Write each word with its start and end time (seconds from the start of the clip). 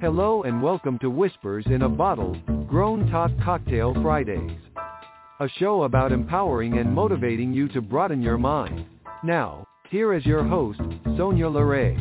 Hello 0.00 0.44
and 0.44 0.62
welcome 0.62 0.98
to 1.00 1.10
Whispers 1.10 1.66
in 1.66 1.82
a 1.82 1.88
Bottle, 1.88 2.34
Grown 2.66 3.10
Talk 3.10 3.30
Cocktail 3.44 3.92
Fridays. 4.00 4.58
A 5.40 5.48
show 5.58 5.82
about 5.82 6.10
empowering 6.10 6.78
and 6.78 6.90
motivating 6.90 7.52
you 7.52 7.68
to 7.68 7.82
broaden 7.82 8.22
your 8.22 8.38
mind. 8.38 8.86
Now, 9.22 9.66
here 9.90 10.14
is 10.14 10.24
your 10.24 10.42
host, 10.42 10.80
Sonya 11.18 11.50
LaRae. 11.50 11.98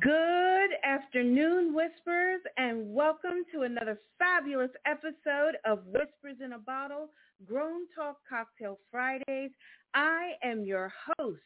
Good 0.00 0.70
afternoon, 0.82 1.72
Whispers, 1.72 2.40
and 2.56 2.92
welcome 2.92 3.44
to 3.54 3.62
another 3.62 4.00
fabulous 4.18 4.72
episode 4.84 5.54
of 5.64 5.86
Whispers 5.86 6.38
in 6.44 6.54
a 6.54 6.58
Bottle, 6.58 7.10
Grown 7.46 7.82
Talk 7.94 8.16
Cocktail 8.28 8.80
Fridays. 8.90 9.52
I 9.94 10.32
am 10.42 10.64
your 10.64 10.92
host, 11.16 11.38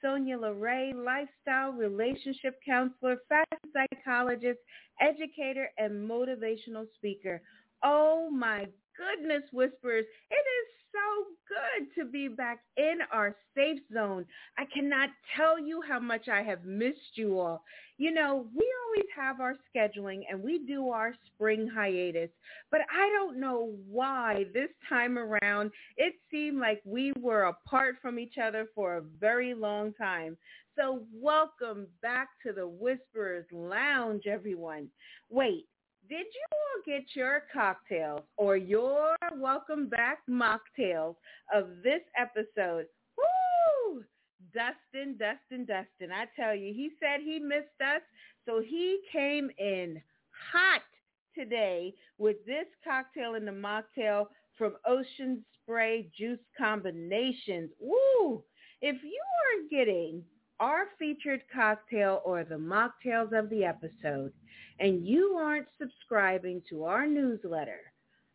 Sonya 0.00 0.38
LaRae, 0.38 0.92
lifestyle 0.94 1.72
relationship 1.72 2.58
counselor, 2.64 3.18
fashion 3.28 3.72
psychologist, 3.72 4.58
educator, 5.00 5.70
and 5.78 6.08
motivational 6.08 6.86
speaker. 6.96 7.42
Oh 7.82 8.30
my 8.30 8.66
goodness, 8.96 9.42
Whispers. 9.52 10.04
It 10.30 10.34
is 10.34 10.68
so 10.92 11.26
good 11.48 11.88
to 11.98 12.10
be 12.10 12.28
back 12.28 12.60
in 12.76 12.98
our 13.12 13.36
safe 13.54 13.80
zone. 13.92 14.24
I 14.58 14.64
cannot 14.72 15.10
tell 15.36 15.58
you 15.58 15.82
how 15.86 16.00
much 16.00 16.28
I 16.28 16.42
have 16.42 16.64
missed 16.64 17.14
you 17.14 17.38
all. 17.38 17.62
You 17.98 18.12
know, 18.12 18.46
we 18.54 18.66
always 18.86 19.08
have 19.14 19.40
our 19.40 19.54
scheduling 19.74 20.22
and 20.30 20.42
we 20.42 20.60
do 20.66 20.90
our 20.90 21.14
spring 21.26 21.68
hiatus, 21.72 22.30
but 22.70 22.80
I 22.92 23.08
don't 23.10 23.40
know 23.40 23.74
why 23.88 24.44
this 24.52 24.70
time 24.88 25.18
around 25.18 25.70
it 25.96 26.14
seemed 26.30 26.58
like 26.58 26.80
we 26.84 27.12
were 27.20 27.44
apart 27.44 27.96
from 28.02 28.18
each 28.18 28.36
other 28.42 28.66
for 28.74 28.96
a 28.96 29.04
very 29.20 29.54
long 29.54 29.92
time. 29.94 30.36
So 30.76 31.04
welcome 31.14 31.86
back 32.02 32.28
to 32.44 32.52
the 32.52 32.68
Whisperers 32.68 33.46
Lounge, 33.50 34.26
everyone. 34.26 34.88
Wait, 35.30 35.66
did 36.08 36.26
you 36.26 36.46
all 36.52 36.82
get 36.98 37.04
your 37.14 37.42
cocktails 37.52 38.22
or 38.36 38.56
your 38.56 39.16
welcome 39.36 39.88
back 39.88 40.18
mocktails 40.30 41.16
of 41.52 41.68
this 41.82 42.02
episode? 42.18 42.86
Woo! 43.18 44.04
Dustin, 44.54 45.16
Dustin, 45.18 45.64
Dustin. 45.64 46.12
I 46.12 46.26
tell 46.36 46.54
you, 46.54 46.72
he 46.72 46.90
said 47.00 47.20
he 47.24 47.40
missed 47.40 47.80
us, 47.80 48.02
so 48.44 48.62
he 48.64 49.00
came 49.10 49.50
in 49.58 50.00
hot 50.52 50.82
today 51.34 51.92
with 52.18 52.36
this 52.46 52.66
cocktail 52.84 53.34
and 53.34 53.46
the 53.46 53.52
mocktail 53.52 54.26
from 54.56 54.74
Ocean 54.86 55.44
Spray 55.62 56.08
Juice 56.16 56.38
Combinations. 56.56 57.70
Woo! 57.80 58.44
If 58.80 59.02
you 59.02 59.22
are 59.42 59.68
getting 59.70 60.22
our 60.60 60.86
featured 60.98 61.42
cocktail 61.52 62.22
or 62.24 62.44
the 62.44 62.54
mocktails 62.56 63.36
of 63.38 63.50
the 63.50 63.64
episode 63.64 64.32
and 64.80 65.06
you 65.06 65.36
aren't 65.38 65.68
subscribing 65.78 66.62
to 66.70 66.84
our 66.84 67.06
newsletter, 67.06 67.80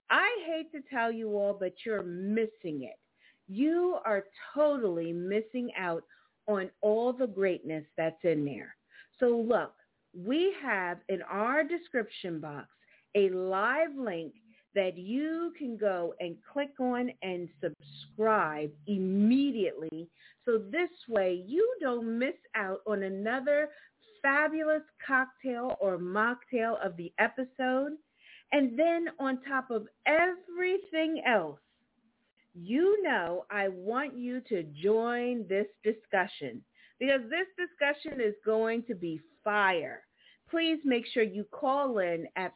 I 0.10 0.30
hate 0.46 0.72
to 0.74 0.82
tell 0.90 1.12
you 1.12 1.30
all, 1.38 1.56
but 1.60 1.74
you're 1.86 2.04
missing 2.04 2.84
it. 2.84 3.00
You 3.48 3.98
are 4.06 4.26
totally 4.54 5.14
missing 5.14 5.70
out 5.78 6.04
on 6.48 6.70
all 6.82 7.14
the 7.14 7.28
greatness 7.28 7.86
that's 7.98 8.24
in 8.24 8.46
there. 8.46 8.76
So 9.20 9.28
look, 9.28 9.74
we 10.18 10.54
have 10.62 10.98
in 11.10 11.22
our 11.24 11.64
description 11.64 12.40
box 12.40 12.68
a 13.16 13.30
live 13.30 13.96
link 13.98 14.34
that 14.76 14.98
you 14.98 15.54
can 15.58 15.78
go 15.78 16.14
and 16.20 16.36
click 16.52 16.80
on 16.80 17.12
and 17.22 17.50
subscribe 17.62 18.72
immediately. 18.88 20.08
So 20.46 20.60
this 20.72 20.90
way 21.10 21.44
you 21.46 21.76
don't 21.82 22.18
miss 22.18 22.36
out 22.56 22.80
on 22.88 23.04
another 23.04 23.70
fabulous 24.22 24.84
cocktail 25.06 25.78
or 25.82 25.98
mocktail 25.98 26.84
of 26.84 26.96
the 26.98 27.12
episode. 27.20 27.94
And 28.54 28.78
then 28.78 29.08
on 29.20 29.40
top 29.48 29.72
of 29.72 29.88
everything 30.06 31.22
else, 31.26 31.60
you 32.54 33.02
know 33.02 33.46
I 33.50 33.70
want 33.70 34.18
you 34.18 34.42
to 34.50 34.64
join 34.64 35.46
this 35.48 35.68
discussion 35.84 36.62
because 37.00 37.22
this 37.30 37.48
discussion 37.58 38.22
is 38.22 38.36
going 38.46 38.84
to 38.84 38.96
be 38.96 39.20
fire. 39.44 40.04
Please 40.50 40.80
make 40.84 41.06
sure 41.14 41.24
you 41.24 41.46
call 41.46 42.00
in 42.00 42.28
at 42.36 42.54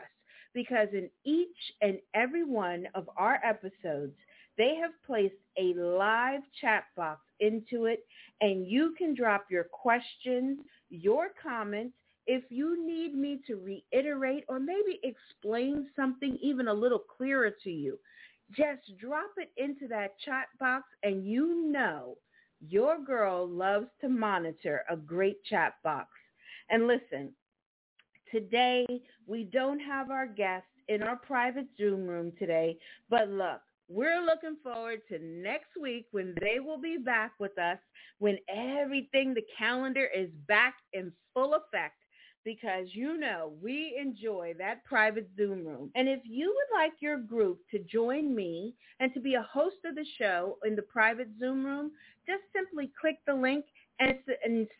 because 0.54 0.88
in 0.94 1.10
each 1.24 1.74
and 1.82 1.98
every 2.14 2.44
one 2.44 2.88
of 2.94 3.10
our 3.18 3.38
episodes, 3.44 4.16
they 4.56 4.74
have 4.76 4.92
placed 5.06 5.34
a 5.58 5.74
live 5.74 6.40
chat 6.60 6.84
box 6.96 7.20
into 7.40 7.84
it 7.84 8.06
and 8.40 8.66
you 8.66 8.94
can 8.96 9.14
drop 9.14 9.50
your 9.50 9.64
questions, 9.64 10.60
your 10.88 11.28
comments. 11.42 11.92
If 12.26 12.44
you 12.50 12.86
need 12.86 13.14
me 13.14 13.40
to 13.46 13.56
reiterate 13.56 14.44
or 14.48 14.60
maybe 14.60 15.00
explain 15.02 15.88
something 15.96 16.38
even 16.40 16.68
a 16.68 16.74
little 16.74 16.98
clearer 17.00 17.50
to 17.64 17.70
you, 17.70 17.98
just 18.50 18.96
drop 18.98 19.30
it 19.38 19.50
into 19.56 19.88
that 19.88 20.18
chat 20.24 20.46
box 20.60 20.84
and 21.02 21.26
you 21.26 21.70
know 21.70 22.16
your 22.68 22.98
girl 22.98 23.48
loves 23.48 23.88
to 24.00 24.08
monitor 24.08 24.84
a 24.88 24.96
great 24.96 25.42
chat 25.44 25.74
box. 25.82 26.08
And 26.70 26.86
listen, 26.86 27.32
today 28.30 28.86
we 29.26 29.44
don't 29.44 29.80
have 29.80 30.10
our 30.10 30.26
guests 30.26 30.68
in 30.88 31.02
our 31.02 31.16
private 31.16 31.66
Zoom 31.76 32.06
room 32.06 32.32
today, 32.38 32.76
but 33.10 33.28
look, 33.28 33.60
we're 33.88 34.24
looking 34.24 34.56
forward 34.62 35.00
to 35.08 35.18
next 35.18 35.70
week 35.80 36.06
when 36.12 36.34
they 36.40 36.60
will 36.60 36.80
be 36.80 36.96
back 36.96 37.32
with 37.38 37.58
us 37.58 37.78
when 38.18 38.38
everything, 38.48 39.34
the 39.34 39.44
calendar 39.58 40.08
is 40.16 40.30
back 40.46 40.74
in 40.92 41.12
full 41.34 41.54
effect 41.54 41.96
because 42.44 42.88
you 42.92 43.18
know 43.18 43.52
we 43.62 43.98
enjoy 44.00 44.54
that 44.58 44.84
private 44.84 45.28
Zoom 45.36 45.66
room. 45.66 45.90
And 45.94 46.08
if 46.08 46.20
you 46.24 46.54
would 46.54 46.78
like 46.78 46.92
your 47.00 47.18
group 47.18 47.60
to 47.70 47.78
join 47.80 48.34
me 48.34 48.74
and 49.00 49.12
to 49.14 49.20
be 49.20 49.34
a 49.34 49.42
host 49.42 49.76
of 49.84 49.94
the 49.94 50.06
show 50.18 50.58
in 50.64 50.74
the 50.76 50.82
private 50.82 51.28
Zoom 51.38 51.64
room, 51.64 51.92
just 52.26 52.42
simply 52.52 52.90
click 53.00 53.18
the 53.26 53.34
link 53.34 53.64
and, 54.00 54.14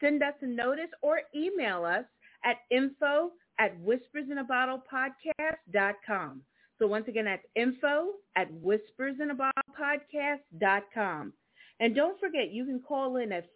send 0.01 0.23
us 0.23 0.35
a 0.43 0.47
notice 0.47 0.91
or 1.03 1.21
email 1.35 1.85
us 1.85 2.05
at 2.45 2.57
info 2.71 3.31
at 3.59 3.77
whispersinabottlepodcast.com. 3.81 6.43
So 6.79 6.87
once 6.89 7.09
again, 7.09 7.27
that's 7.27 7.45
info 7.55 8.13
at 8.37 8.51
whispersinabottlepodcast.com. 8.53 11.33
And 11.81 11.97
don't 11.97 12.21
forget, 12.21 12.53
you 12.53 12.65
can 12.65 12.81
call 12.81 13.17
in 13.17 13.33
at 13.33 13.47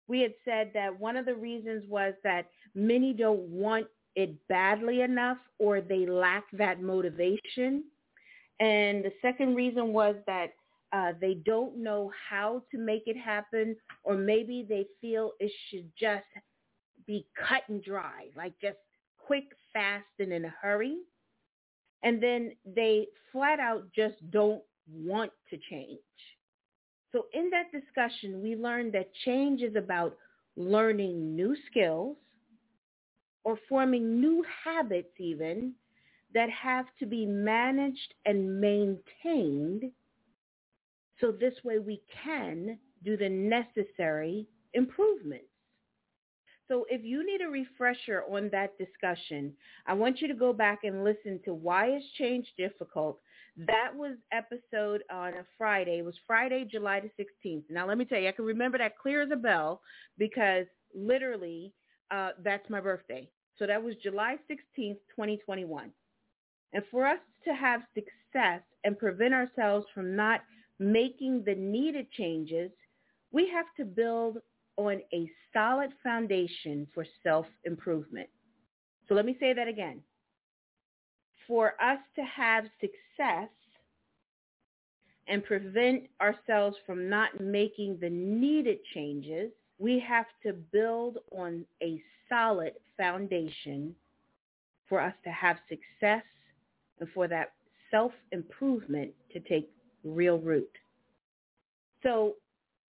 We 0.08 0.20
had 0.20 0.34
said 0.44 0.70
that 0.74 0.98
one 0.98 1.16
of 1.16 1.26
the 1.26 1.34
reasons 1.34 1.84
was 1.88 2.14
that 2.24 2.46
many 2.74 3.12
don't 3.12 3.40
want 3.40 3.86
it 4.14 4.36
badly 4.48 5.00
enough 5.00 5.38
or 5.58 5.80
they 5.80 6.06
lack 6.06 6.44
that 6.52 6.82
motivation. 6.82 7.84
And 8.60 9.04
the 9.04 9.12
second 9.22 9.54
reason 9.54 9.92
was 9.92 10.16
that 10.26 10.48
uh, 10.92 11.12
they 11.20 11.34
don't 11.46 11.82
know 11.82 12.10
how 12.28 12.62
to 12.70 12.78
make 12.78 13.04
it 13.06 13.16
happen 13.16 13.74
or 14.04 14.14
maybe 14.14 14.66
they 14.68 14.86
feel 15.00 15.32
it 15.40 15.50
should 15.70 15.90
just 15.98 16.24
be 17.06 17.26
cut 17.48 17.62
and 17.68 17.82
dry, 17.82 18.26
like 18.36 18.52
just 18.60 18.76
quick, 19.18 19.44
fast, 19.72 20.04
and 20.18 20.32
in 20.32 20.44
a 20.44 20.54
hurry. 20.60 20.98
And 22.02 22.22
then 22.22 22.52
they 22.66 23.06
flat 23.30 23.58
out 23.60 23.84
just 23.94 24.16
don't 24.30 24.62
want 24.92 25.32
to 25.50 25.58
change. 25.70 25.98
So 27.12 27.26
in 27.32 27.50
that 27.50 27.70
discussion, 27.70 28.42
we 28.42 28.56
learned 28.56 28.94
that 28.94 29.12
change 29.24 29.62
is 29.62 29.76
about 29.76 30.16
learning 30.56 31.36
new 31.36 31.54
skills 31.70 32.16
or 33.44 33.58
forming 33.68 34.20
new 34.20 34.44
habits 34.64 35.12
even 35.18 35.74
that 36.34 36.48
have 36.50 36.86
to 36.98 37.06
be 37.06 37.26
managed 37.26 38.14
and 38.24 38.60
maintained 38.60 39.92
so 41.20 41.30
this 41.30 41.54
way 41.62 41.78
we 41.78 42.02
can 42.24 42.78
do 43.04 43.16
the 43.16 43.28
necessary 43.28 44.46
improvements. 44.74 45.46
So 46.68 46.86
if 46.88 47.04
you 47.04 47.24
need 47.24 47.42
a 47.42 47.48
refresher 47.48 48.24
on 48.30 48.48
that 48.50 48.76
discussion, 48.78 49.52
I 49.86 49.92
want 49.92 50.20
you 50.20 50.28
to 50.28 50.34
go 50.34 50.52
back 50.52 50.80
and 50.84 51.04
listen 51.04 51.38
to 51.44 51.54
Why 51.54 51.96
is 51.96 52.02
Change 52.18 52.46
Difficult? 52.56 53.20
That 53.56 53.94
was 53.94 54.16
episode 54.32 55.02
on 55.10 55.34
a 55.34 55.44
Friday. 55.58 55.98
It 55.98 56.04
was 56.04 56.14
Friday, 56.26 56.66
July 56.70 57.00
the 57.00 57.10
16th. 57.22 57.64
Now 57.68 57.86
let 57.86 57.98
me 57.98 58.04
tell 58.04 58.18
you, 58.18 58.28
I 58.28 58.32
can 58.32 58.46
remember 58.46 58.78
that 58.78 58.98
clear 58.98 59.22
as 59.22 59.30
a 59.30 59.36
bell 59.36 59.82
because 60.18 60.66
literally 60.94 61.72
uh, 62.10 62.30
that's 62.42 62.68
my 62.70 62.80
birthday. 62.80 63.28
So 63.58 63.66
that 63.66 63.82
was 63.82 63.94
July 64.02 64.36
16th, 64.50 64.96
2021. 65.14 65.90
And 66.72 66.82
for 66.90 67.06
us 67.06 67.18
to 67.44 67.54
have 67.54 67.82
success 67.94 68.62
and 68.84 68.98
prevent 68.98 69.34
ourselves 69.34 69.86
from 69.94 70.16
not 70.16 70.40
making 70.78 71.44
the 71.44 71.54
needed 71.54 72.10
changes, 72.12 72.70
we 73.32 73.48
have 73.50 73.66
to 73.76 73.84
build 73.84 74.38
on 74.76 75.00
a 75.12 75.30
solid 75.52 75.90
foundation 76.02 76.86
for 76.94 77.04
self-improvement. 77.22 78.28
So 79.08 79.14
let 79.14 79.26
me 79.26 79.36
say 79.38 79.52
that 79.52 79.68
again. 79.68 80.00
For 81.46 81.74
us 81.82 81.98
to 82.16 82.22
have 82.22 82.64
success 82.80 83.48
and 85.28 85.44
prevent 85.44 86.04
ourselves 86.20 86.76
from 86.86 87.08
not 87.08 87.40
making 87.40 87.98
the 88.00 88.10
needed 88.10 88.78
changes, 88.94 89.50
we 89.78 89.98
have 90.00 90.26
to 90.44 90.52
build 90.52 91.18
on 91.30 91.64
a 91.82 92.00
solid 92.28 92.72
foundation 92.96 93.94
for 94.88 95.00
us 95.00 95.14
to 95.24 95.30
have 95.30 95.56
success 95.68 96.22
and 97.00 97.08
for 97.14 97.28
that 97.28 97.52
self-improvement 97.90 99.12
to 99.32 99.40
take 99.40 99.70
real 100.04 100.38
root. 100.38 100.70
So 102.02 102.34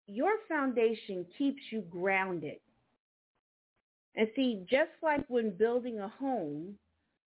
your 0.06 0.33
foundation 0.49 1.27
keeps 1.37 1.62
you 1.71 1.83
grounded. 1.91 2.59
And 4.15 4.29
see, 4.37 4.65
just 4.71 4.91
like 5.03 5.25
when 5.29 5.50
building 5.50 5.99
a 6.00 6.09
home, 6.09 6.77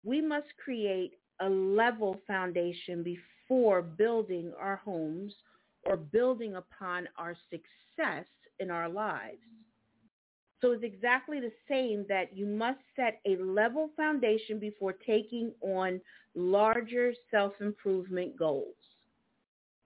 we 0.09 0.23
must 0.23 0.47
create 0.65 1.19
a 1.41 1.49
level 1.49 2.19
foundation 2.27 3.03
before 3.03 3.83
building 3.83 4.53
our 4.59 4.77
homes 4.77 5.35
or 5.85 5.99
building 5.99 6.55
upon 6.57 7.07
our 7.19 7.37
success 7.51 8.25
in 8.59 8.71
our 8.71 8.89
lives. 8.89 9.37
So 10.63 10.73
it's 10.73 10.83
exactly 10.83 11.41
the 11.41 11.53
same 11.69 12.07
that 12.09 12.35
you 12.35 12.47
must 12.47 12.81
set 12.97 13.21
a 13.27 13.37
level 13.37 13.91
foundation 13.97 14.59
before 14.59 14.95
taking 14.95 15.53
on 15.61 16.01
larger 16.35 17.13
self-improvement 17.31 18.37
goals. 18.37 18.75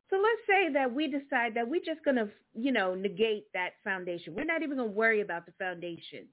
So 0.08 0.16
let's 0.16 0.46
say 0.46 0.72
that 0.72 0.94
we 0.94 1.08
decide 1.08 1.54
that 1.54 1.68
we're 1.68 1.84
just 1.84 2.04
going 2.04 2.16
to, 2.16 2.28
you 2.54 2.70
know, 2.70 2.94
negate 2.94 3.52
that 3.54 3.72
foundation. 3.82 4.34
We're 4.34 4.44
not 4.44 4.62
even 4.62 4.76
going 4.76 4.90
to 4.90 4.94
worry 4.94 5.20
about 5.20 5.46
the 5.46 5.52
foundation. 5.58 6.26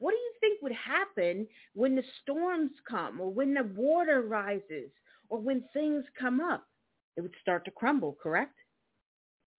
What 0.00 0.12
do 0.12 0.16
you 0.16 0.32
think 0.40 0.60
would 0.62 0.72
happen 0.72 1.46
when 1.74 1.94
the 1.94 2.02
storms 2.22 2.72
come 2.88 3.20
or 3.20 3.30
when 3.30 3.54
the 3.54 3.64
water 3.76 4.22
rises 4.22 4.90
or 5.28 5.38
when 5.38 5.62
things 5.72 6.04
come 6.18 6.40
up? 6.40 6.66
It 7.16 7.20
would 7.20 7.34
start 7.40 7.64
to 7.66 7.70
crumble, 7.70 8.16
correct? 8.20 8.56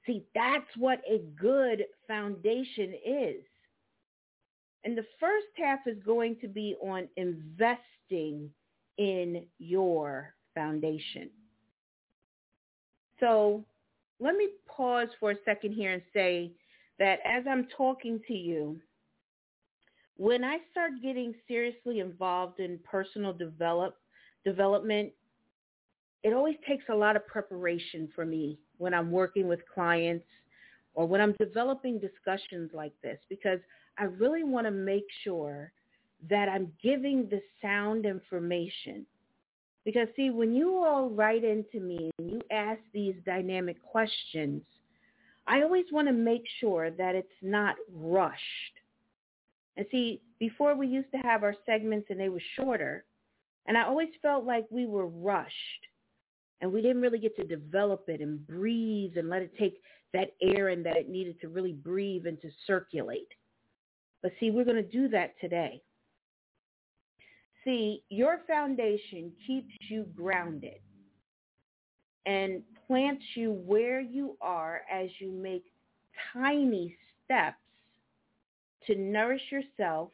See, 0.05 0.25
that's 0.33 0.65
what 0.77 0.99
a 1.09 1.19
good 1.39 1.85
foundation 2.07 2.93
is. 3.05 3.43
And 4.83 4.97
the 4.97 5.05
first 5.19 5.47
half 5.57 5.81
is 5.85 6.01
going 6.03 6.37
to 6.41 6.47
be 6.47 6.75
on 6.81 7.07
investing 7.17 8.49
in 8.97 9.45
your 9.59 10.33
foundation. 10.55 11.29
So 13.19 13.63
let 14.19 14.35
me 14.35 14.49
pause 14.67 15.09
for 15.19 15.31
a 15.31 15.35
second 15.45 15.73
here 15.73 15.93
and 15.93 16.01
say 16.13 16.51
that 16.97 17.19
as 17.23 17.43
I'm 17.47 17.67
talking 17.77 18.19
to 18.27 18.33
you, 18.33 18.81
when 20.21 20.43
I 20.43 20.57
start 20.69 20.91
getting 21.01 21.33
seriously 21.47 21.99
involved 21.99 22.59
in 22.59 22.77
personal 22.83 23.33
develop, 23.33 23.95
development, 24.45 25.11
it 26.21 26.31
always 26.31 26.57
takes 26.67 26.83
a 26.89 26.95
lot 26.95 27.15
of 27.15 27.25
preparation 27.25 28.07
for 28.13 28.23
me 28.23 28.59
when 28.77 28.93
I'm 28.93 29.09
working 29.09 29.47
with 29.47 29.61
clients 29.73 30.27
or 30.93 31.07
when 31.07 31.21
I'm 31.21 31.33
developing 31.39 31.99
discussions 31.99 32.69
like 32.71 32.93
this 33.01 33.17
because 33.29 33.57
I 33.97 34.03
really 34.03 34.43
want 34.43 34.67
to 34.67 34.71
make 34.71 35.05
sure 35.23 35.71
that 36.29 36.47
I'm 36.47 36.71
giving 36.83 37.27
the 37.27 37.41
sound 37.59 38.05
information 38.05 39.07
because 39.85 40.07
see, 40.15 40.29
when 40.29 40.53
you 40.53 40.83
all 40.83 41.09
write 41.09 41.43
into 41.43 41.79
me 41.79 42.11
and 42.19 42.29
you 42.29 42.41
ask 42.51 42.79
these 42.93 43.15
dynamic 43.25 43.81
questions, 43.81 44.61
I 45.47 45.63
always 45.63 45.85
want 45.91 46.07
to 46.09 46.13
make 46.13 46.43
sure 46.59 46.91
that 46.91 47.15
it's 47.15 47.27
not 47.41 47.75
rushed. 47.91 48.80
And 49.77 49.85
see, 49.91 50.21
before 50.39 50.75
we 50.75 50.87
used 50.87 51.11
to 51.11 51.17
have 51.19 51.43
our 51.43 51.55
segments 51.65 52.07
and 52.09 52.19
they 52.19 52.29
were 52.29 52.41
shorter, 52.55 53.05
and 53.67 53.77
I 53.77 53.83
always 53.83 54.09
felt 54.21 54.45
like 54.45 54.65
we 54.69 54.85
were 54.85 55.07
rushed 55.07 55.53
and 56.61 56.71
we 56.71 56.81
didn't 56.81 57.01
really 57.01 57.19
get 57.19 57.35
to 57.37 57.43
develop 57.43 58.05
it 58.07 58.21
and 58.21 58.45
breathe 58.45 59.17
and 59.17 59.29
let 59.29 59.41
it 59.41 59.57
take 59.57 59.81
that 60.13 60.33
air 60.41 60.69
and 60.69 60.85
that 60.85 60.97
it 60.97 61.09
needed 61.09 61.39
to 61.41 61.47
really 61.47 61.73
breathe 61.73 62.25
and 62.27 62.39
to 62.41 62.49
circulate. 62.67 63.29
But 64.21 64.33
see, 64.39 64.51
we're 64.51 64.65
going 64.65 64.75
to 64.75 64.83
do 64.83 65.07
that 65.09 65.33
today. 65.39 65.81
See, 67.63 68.03
your 68.09 68.41
foundation 68.47 69.31
keeps 69.45 69.73
you 69.89 70.05
grounded 70.15 70.79
and 72.25 72.61
plants 72.87 73.23
you 73.35 73.51
where 73.51 74.01
you 74.01 74.37
are 74.41 74.81
as 74.91 75.09
you 75.19 75.31
make 75.31 75.63
tiny 76.33 76.95
steps 77.23 77.57
to 78.87 78.95
nourish 78.95 79.41
yourself 79.51 80.09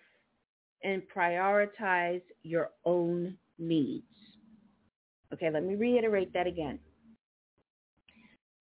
and 0.84 1.02
prioritize 1.16 2.22
your 2.44 2.72
own 2.86 3.36
needs. 3.58 4.06
Okay, 5.34 5.50
let 5.50 5.64
me 5.64 5.76
reiterate 5.76 6.34
that 6.34 6.48
again. 6.48 6.80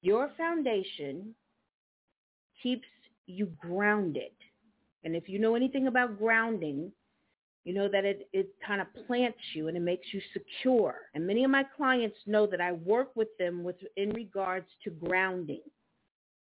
Your 0.02 0.30
foundation 0.36 1.34
keeps 2.62 2.86
you 3.26 3.46
grounded. 3.60 4.32
And 5.04 5.14
if 5.14 5.28
you 5.28 5.38
know 5.38 5.54
anything 5.54 5.86
about 5.86 6.18
grounding, 6.18 6.90
you 7.64 7.74
know 7.74 7.88
that 7.88 8.04
it, 8.04 8.28
it 8.32 8.48
kind 8.64 8.80
of 8.80 8.86
plants 9.06 9.38
you 9.54 9.68
and 9.68 9.76
it 9.76 9.80
makes 9.80 10.06
you 10.12 10.20
secure. 10.32 10.94
And 11.14 11.26
many 11.26 11.44
of 11.44 11.50
my 11.50 11.64
clients 11.76 12.16
know 12.26 12.46
that 12.46 12.60
I 12.60 12.72
work 12.72 13.14
with 13.16 13.28
them 13.38 13.64
with 13.64 13.76
in 13.96 14.10
regards 14.10 14.66
to 14.84 14.90
grounding 14.90 15.62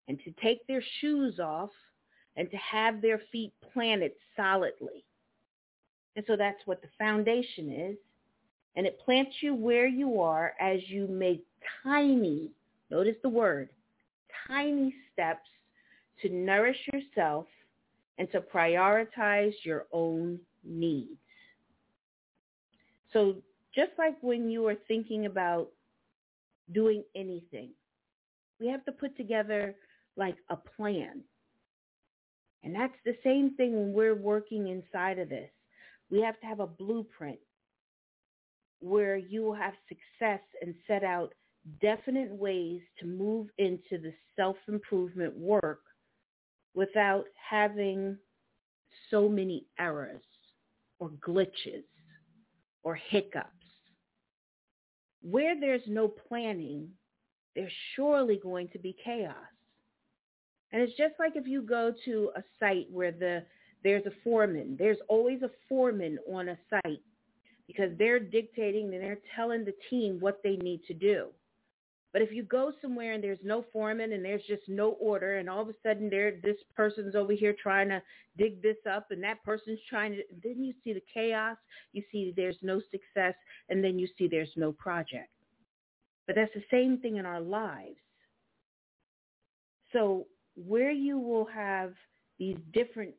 and 0.08 0.20
to 0.24 0.32
take 0.42 0.66
their 0.68 0.84
shoes 1.02 1.40
off 1.40 1.72
and 2.38 2.50
to 2.52 2.58
have 2.58 3.02
their 3.02 3.22
feet 3.32 3.54
planted 3.74 4.12
solidly. 4.36 5.04
And 6.16 6.26
so 6.28 6.36
that's 6.36 6.66
what 6.66 6.82
the 6.82 6.88
foundation 6.98 7.72
is. 7.72 7.98
And 8.76 8.86
it 8.86 9.00
plants 9.04 9.32
you 9.42 9.56
where 9.56 9.88
you 9.88 10.20
are 10.20 10.54
as 10.60 10.80
you 10.88 11.08
make 11.08 11.46
tiny, 11.84 12.50
notice 12.90 13.16
the 13.22 13.30
word, 13.30 13.70
tiny 14.48 14.94
steps 15.14 15.48
to 16.22 16.30
nourish 16.30 16.78
yourself 16.92 17.46
and 18.18 18.30
to 18.32 18.42
prioritize 18.42 19.54
your 19.64 19.86
own 19.92 20.40
needs. 20.64 21.10
So 23.14 23.36
just 23.74 23.92
like 23.98 24.16
when 24.22 24.50
you 24.50 24.68
are 24.68 24.76
thinking 24.88 25.26
about 25.26 25.70
doing 26.74 27.04
anything, 27.16 27.70
we 28.60 28.68
have 28.68 28.84
to 28.86 28.92
put 28.92 29.16
together 29.18 29.76
like 30.18 30.38
a 30.50 30.56
plan. 30.56 31.22
And 32.66 32.76
that's 32.76 32.98
the 33.06 33.16
same 33.24 33.56
thing 33.56 33.76
when 33.76 33.94
we're 33.94 34.16
working 34.16 34.70
inside 34.70 35.20
of 35.20 35.30
this. 35.30 35.50
We 36.10 36.20
have 36.22 36.40
to 36.40 36.48
have 36.48 36.60
a 36.60 36.68
blueprint 36.68 37.40
where 38.82 39.18
you 39.18 39.44
will 39.44 39.54
have 39.54 39.74
success 39.88 40.42
and 40.62 40.74
set 40.88 41.04
out 41.04 41.34
definite 41.80 42.32
ways 42.32 42.82
to 43.00 43.06
move 43.06 43.48
into 43.60 44.00
the 44.02 44.14
self-improvement 44.36 45.38
work 45.38 45.82
without 46.74 47.26
having 47.50 48.18
so 49.12 49.30
many 49.30 49.66
errors 49.80 50.24
or 51.00 51.12
glitches 51.26 51.84
or 52.84 52.96
hiccups. 52.96 53.50
Where 55.22 55.60
there's 55.60 55.88
no 55.88 56.08
planning, 56.08 56.90
there's 57.56 57.72
surely 57.96 58.40
going 58.42 58.70
to 58.70 58.80
be 58.80 58.96
chaos. 59.04 59.36
And 60.76 60.84
it's 60.84 60.98
just 60.98 61.14
like 61.20 61.38
if 61.38 61.48
you 61.48 61.62
go 61.62 61.94
to 62.04 62.32
a 62.36 62.44
site 62.60 62.88
where 62.92 63.14
the 63.14 63.46
there's 63.82 64.06
a 64.06 64.12
foreman. 64.26 64.76
There's 64.78 64.98
always 65.08 65.42
a 65.42 65.50
foreman 65.70 66.20
on 66.30 66.50
a 66.50 66.58
site 66.70 67.00
because 67.66 67.92
they're 67.98 68.20
dictating 68.20 68.94
and 68.94 69.02
they're 69.02 69.20
telling 69.38 69.64
the 69.64 69.76
team 69.90 70.18
what 70.20 70.42
they 70.44 70.58
need 70.58 70.82
to 70.90 70.94
do. 70.94 71.28
But 72.12 72.24
if 72.24 72.34
you 72.34 72.44
go 72.44 72.74
somewhere 72.82 73.14
and 73.14 73.24
there's 73.24 73.40
no 73.42 73.64
foreman 73.72 74.12
and 74.12 74.26
there's 74.26 74.42
just 74.50 74.64
no 74.68 74.98
order 75.00 75.38
and 75.38 75.50
all 75.50 75.62
of 75.62 75.70
a 75.70 75.76
sudden 75.82 76.10
there 76.10 76.34
this 76.44 76.58
person's 76.76 77.16
over 77.16 77.32
here 77.32 77.56
trying 77.64 77.88
to 77.88 78.02
dig 78.38 78.62
this 78.62 78.76
up 78.86 79.12
and 79.12 79.24
that 79.24 79.42
person's 79.46 79.80
trying 79.90 80.12
to 80.12 80.24
then 80.44 80.62
you 80.62 80.74
see 80.84 80.92
the 80.92 81.04
chaos, 81.14 81.56
you 81.94 82.04
see 82.12 82.34
there's 82.36 82.58
no 82.62 82.82
success 82.92 83.36
and 83.70 83.82
then 83.82 83.98
you 83.98 84.10
see 84.18 84.28
there's 84.28 84.52
no 84.58 84.74
project. 84.74 85.30
But 86.28 86.36
that's 86.36 86.54
the 86.54 86.66
same 86.70 86.98
thing 86.98 87.16
in 87.16 87.26
our 87.26 87.40
lives. 87.40 87.96
So 89.94 90.28
where 90.56 90.92
you 90.92 91.20
will 91.20 91.46
have 91.46 91.94
these 92.40 92.58
different 92.74 93.14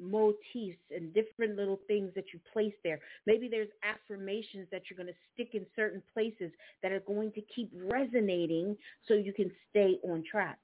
motifs 0.00 0.78
and 0.90 1.14
different 1.14 1.56
little 1.56 1.78
things 1.86 2.10
that 2.14 2.32
you 2.32 2.40
place 2.52 2.74
there. 2.82 3.00
Maybe 3.26 3.48
there's 3.48 3.68
affirmations 3.82 4.66
that 4.70 4.82
you're 4.88 4.96
going 4.96 5.08
to 5.08 5.18
stick 5.32 5.54
in 5.54 5.66
certain 5.76 6.02
places 6.12 6.50
that 6.82 6.92
are 6.92 7.00
going 7.00 7.32
to 7.32 7.40
keep 7.42 7.70
resonating 7.74 8.76
so 9.06 9.14
you 9.14 9.32
can 9.32 9.50
stay 9.70 9.98
on 10.04 10.24
track. 10.28 10.58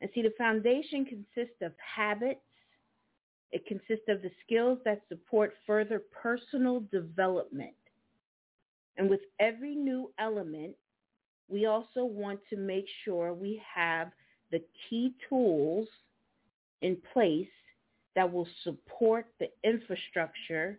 And 0.00 0.10
see, 0.14 0.22
the 0.22 0.32
foundation 0.36 1.04
consists 1.04 1.62
of 1.62 1.72
habits. 1.78 2.40
It 3.52 3.66
consists 3.66 4.08
of 4.08 4.22
the 4.22 4.30
skills 4.44 4.78
that 4.84 5.02
support 5.08 5.54
further 5.66 6.02
personal 6.10 6.80
development. 6.90 7.74
And 8.96 9.08
with 9.08 9.20
every 9.38 9.74
new 9.74 10.12
element, 10.18 10.74
we 11.48 11.66
also 11.66 12.04
want 12.04 12.40
to 12.50 12.56
make 12.56 12.86
sure 13.04 13.32
we 13.32 13.62
have 13.74 14.10
the 14.52 14.62
key 14.88 15.14
tools 15.28 15.88
in 16.82 16.96
place 17.12 17.48
that 18.14 18.30
will 18.30 18.46
support 18.62 19.26
the 19.40 19.48
infrastructure 19.64 20.78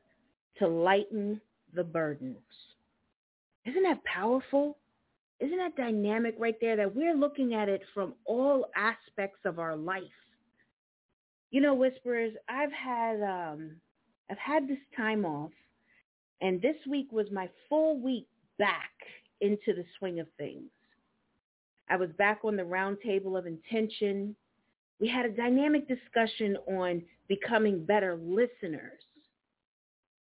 to 0.59 0.67
lighten 0.67 1.41
the 1.73 1.83
burdens. 1.83 2.37
Isn't 3.65 3.83
that 3.83 4.03
powerful? 4.03 4.77
Isn't 5.39 5.57
that 5.57 5.75
dynamic 5.75 6.35
right 6.37 6.55
there 6.61 6.75
that 6.75 6.95
we're 6.95 7.15
looking 7.15 7.55
at 7.55 7.67
it 7.67 7.81
from 7.93 8.13
all 8.25 8.67
aspects 8.75 9.39
of 9.45 9.59
our 9.59 9.75
life? 9.75 10.03
You 11.51 11.61
know, 11.61 11.73
whisperers, 11.73 12.33
I've 12.47 12.71
had 12.71 13.21
um, 13.21 13.71
I've 14.29 14.37
had 14.37 14.67
this 14.67 14.77
time 14.95 15.25
off, 15.25 15.51
and 16.41 16.61
this 16.61 16.77
week 16.89 17.11
was 17.11 17.27
my 17.31 17.49
full 17.67 17.99
week 17.99 18.27
back 18.57 18.91
into 19.41 19.73
the 19.73 19.85
swing 19.97 20.19
of 20.19 20.27
things. 20.37 20.69
I 21.89 21.97
was 21.97 22.09
back 22.17 22.39
on 22.43 22.55
the 22.55 22.63
round 22.63 22.97
table 23.03 23.35
of 23.35 23.45
intention. 23.45 24.35
We 24.99 25.07
had 25.07 25.25
a 25.25 25.29
dynamic 25.29 25.87
discussion 25.87 26.57
on 26.67 27.03
becoming 27.27 27.85
better 27.85 28.15
listeners. 28.15 29.01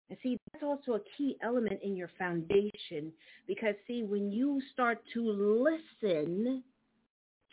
And 0.09 0.17
see, 0.23 0.37
that's 0.51 0.63
also 0.63 0.93
a 0.93 1.01
key 1.17 1.37
element 1.41 1.81
in 1.83 1.95
your 1.95 2.09
foundation 2.17 3.11
because 3.45 3.75
see, 3.87 4.03
when 4.03 4.31
you 4.31 4.61
start 4.71 4.99
to 5.13 5.21
listen 5.21 6.63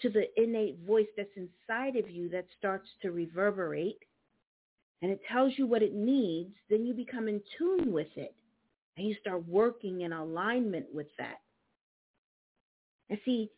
to 0.03 0.11
the 0.11 0.25
innate 0.41 0.79
voice 0.87 1.07
that's 1.17 1.37
inside 1.37 1.97
of 1.97 2.11
you 2.11 2.29
that 2.29 2.47
starts 2.59 2.89
to 3.03 3.11
reverberate 3.11 3.99
and 5.03 5.11
it 5.11 5.21
tells 5.31 5.53
you 5.57 5.67
what 5.67 5.83
it 5.83 5.95
needs, 5.95 6.55
then 6.71 6.87
you 6.87 6.95
become 6.95 7.29
in 7.29 7.43
tune 7.59 7.93
with 7.93 8.09
it 8.17 8.35
and 8.97 9.07
you 9.07 9.17
start 9.21 9.47
working 9.49 10.03
in 10.03 10.13
alignment 10.13 10.87
with 10.95 11.09
that. 11.19 11.41
And 13.11 13.19
see, 13.25 13.51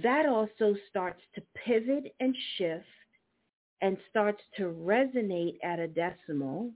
that 0.00 0.24
also 0.26 0.74
starts 0.88 1.20
to 1.34 1.42
pivot 1.66 2.14
and 2.18 2.34
shift 2.56 2.86
and 3.82 3.98
starts 4.08 4.40
to 4.56 4.64
resonate 4.64 5.58
at 5.62 5.78
a 5.78 5.88
decimal 5.88 6.70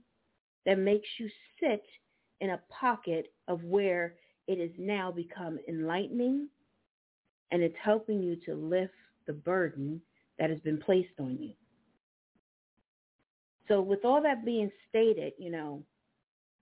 that 0.65 0.77
makes 0.77 1.07
you 1.17 1.29
sit 1.59 1.83
in 2.41 2.51
a 2.51 2.61
pocket 2.69 3.33
of 3.47 3.63
where 3.63 4.13
it 4.47 4.59
has 4.59 4.69
now 4.77 5.11
become 5.11 5.57
enlightening 5.67 6.47
and 7.51 7.63
it's 7.63 7.75
helping 7.81 8.21
you 8.21 8.35
to 8.45 8.53
lift 8.53 8.93
the 9.25 9.33
burden 9.33 9.99
that 10.37 10.49
has 10.49 10.59
been 10.59 10.77
placed 10.77 11.19
on 11.19 11.37
you. 11.41 11.53
So 13.67 13.81
with 13.81 14.05
all 14.05 14.21
that 14.21 14.45
being 14.45 14.71
stated, 14.89 15.33
you 15.39 15.51
know, 15.51 15.81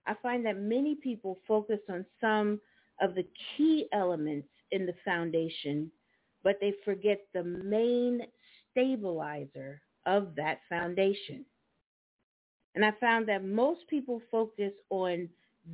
I 0.06 0.14
find 0.22 0.46
that 0.46 0.58
many 0.58 0.94
people 0.94 1.38
focus 1.46 1.80
on 1.90 2.06
some 2.20 2.60
of 3.00 3.14
the 3.14 3.26
key 3.56 3.88
elements 3.92 4.48
in 4.70 4.86
the 4.86 4.94
foundation, 5.04 5.90
but 6.46 6.60
they 6.60 6.72
forget 6.84 7.22
the 7.34 7.42
main 7.42 8.20
stabilizer 8.70 9.82
of 10.06 10.28
that 10.36 10.60
foundation. 10.68 11.44
And 12.76 12.84
I 12.84 12.92
found 13.00 13.26
that 13.28 13.44
most 13.44 13.80
people 13.90 14.22
focus 14.30 14.70
on 14.88 15.28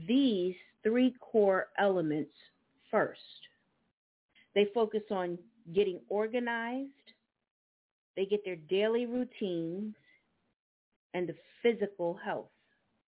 these 0.08 0.54
three 0.82 1.14
core 1.20 1.66
elements 1.78 2.32
first. 2.90 3.20
They 4.54 4.66
focus 4.72 5.02
on 5.10 5.36
getting 5.74 6.00
organized, 6.08 6.88
they 8.16 8.24
get 8.24 8.42
their 8.42 8.56
daily 8.56 9.04
routines, 9.04 9.94
and 11.12 11.28
the 11.28 11.36
physical 11.62 12.18
health, 12.24 12.48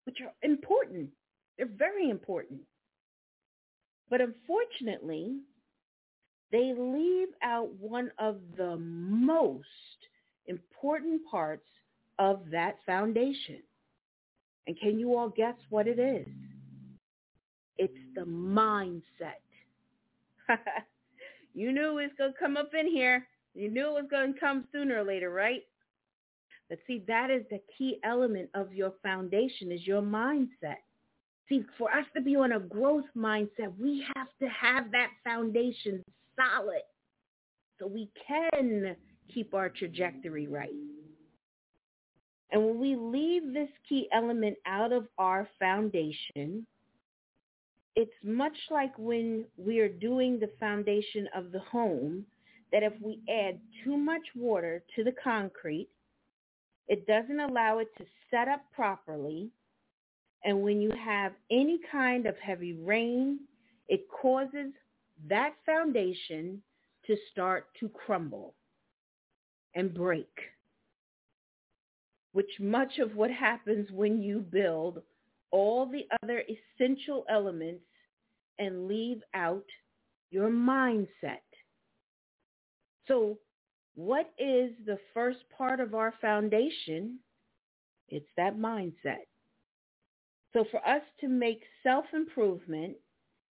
which 0.06 0.18
are 0.22 0.34
important. 0.42 1.12
They're 1.60 1.68
very 1.78 2.10
important. 2.10 2.62
But 4.10 4.20
unfortunately, 4.20 5.42
they 6.52 6.74
leave 6.78 7.30
out 7.44 7.70
one 7.80 8.12
of 8.20 8.38
the 8.58 8.78
most 8.78 9.66
important 10.48 11.22
parts 11.30 11.68
of 12.20 12.42
that 12.52 12.78
foundation. 12.86 13.62
And 14.68 14.78
can 14.80 15.00
you 15.00 15.16
all 15.16 15.30
guess 15.30 15.56
what 15.70 15.88
it 15.88 15.98
is? 15.98 16.28
It's 17.78 17.98
the 18.16 18.22
mindset. 18.22 19.42
you 21.54 21.72
knew 21.72 21.98
it 21.98 22.04
was 22.04 22.12
going 22.18 22.34
to 22.34 22.40
come 22.40 22.58
up 22.58 22.72
in 22.78 22.88
here. 22.88 23.28
You 23.54 23.70
knew 23.70 23.88
it 23.88 24.04
was 24.04 24.08
going 24.10 24.34
to 24.34 24.40
come 24.40 24.66
sooner 24.72 25.00
or 25.00 25.04
later, 25.04 25.30
right? 25.30 25.62
But 26.70 26.80
see, 26.88 27.04
that 27.08 27.30
is 27.30 27.44
the 27.50 27.60
key 27.78 28.00
element 28.04 28.50
of 28.54 28.74
your 28.74 28.94
foundation 29.04 29.72
is 29.72 29.86
your 29.86 30.02
mindset. 30.02 30.78
See, 31.50 31.66
for 31.78 31.92
us 31.92 32.06
to 32.16 32.22
be 32.22 32.36
on 32.36 32.54
a 32.54 32.60
growth 32.60 33.06
mindset, 33.16 33.78
we 33.78 34.06
have 34.16 34.28
to 34.40 34.48
have 34.48 34.92
that 34.92 35.10
foundation 35.24 36.04
solid 36.36 36.82
so 37.80 37.88
we 37.88 38.10
can 38.28 38.96
keep 39.34 39.54
our 39.54 39.70
trajectory 39.70 40.48
right. 40.48 40.70
And 42.52 42.66
when 42.66 42.80
we 42.80 42.96
leave 42.96 43.54
this 43.54 43.70
key 43.88 44.08
element 44.12 44.58
out 44.66 44.92
of 44.92 45.08
our 45.18 45.48
foundation, 45.58 46.66
it's 47.96 48.12
much 48.24 48.56
like 48.70 48.92
when 48.98 49.46
we 49.58 49.80
are 49.80 49.90
doing 49.90 50.40
the 50.40 50.50
foundation 50.60 51.28
of 51.36 51.52
the 51.52 51.60
home, 51.60 52.26
that 52.72 52.84
if 52.84 52.94
we 53.02 53.20
add 53.30 53.60
too 53.84 53.98
much 53.98 54.22
water 54.36 54.84
to 54.96 55.04
the 55.04 55.14
concrete, 55.24 55.90
it 56.88 57.06
doesn't 57.08 57.40
allow 57.40 57.80
it 57.80 57.90
to 57.98 58.06
set 58.30 58.48
up 58.48 58.62
properly. 58.74 59.50
And 60.44 60.62
when 60.62 60.82
you 60.82 60.92
have 61.04 61.34
any 61.52 61.80
kind 61.92 62.26
of 62.26 62.36
heavy 62.38 62.74
rain, 62.74 63.40
it 63.88 64.08
causes 64.10 64.74
that 65.28 65.54
foundation 65.66 66.62
to 67.06 67.16
start 67.32 67.68
to 67.80 67.90
crumble 67.90 68.56
and 69.76 69.94
break, 69.94 70.40
which 72.34 72.60
much 72.60 73.00
of 73.00 73.16
what 73.16 73.32
happens 73.32 73.90
when 73.92 74.22
you 74.22 74.40
build 74.40 75.02
all 75.52 75.86
the 75.86 76.06
other 76.24 76.44
essential 76.48 77.26
elements 77.30 77.84
and 78.60 78.88
leave 78.88 79.22
out 79.34 79.66
your 80.30 80.50
mindset. 80.50 81.42
So 83.08 83.38
what 83.96 84.32
is 84.40 84.72
the 84.86 85.00
first 85.14 85.40
part 85.56 85.80
of 85.80 85.94
our 85.94 86.14
foundation? 86.22 87.20
It's 88.08 88.30
that 88.38 88.58
mindset. 88.58 89.26
So 90.54 90.66
for 90.70 90.86
us 90.88 91.02
to 91.22 91.28
make 91.28 91.62
self-improvement, 91.84 92.96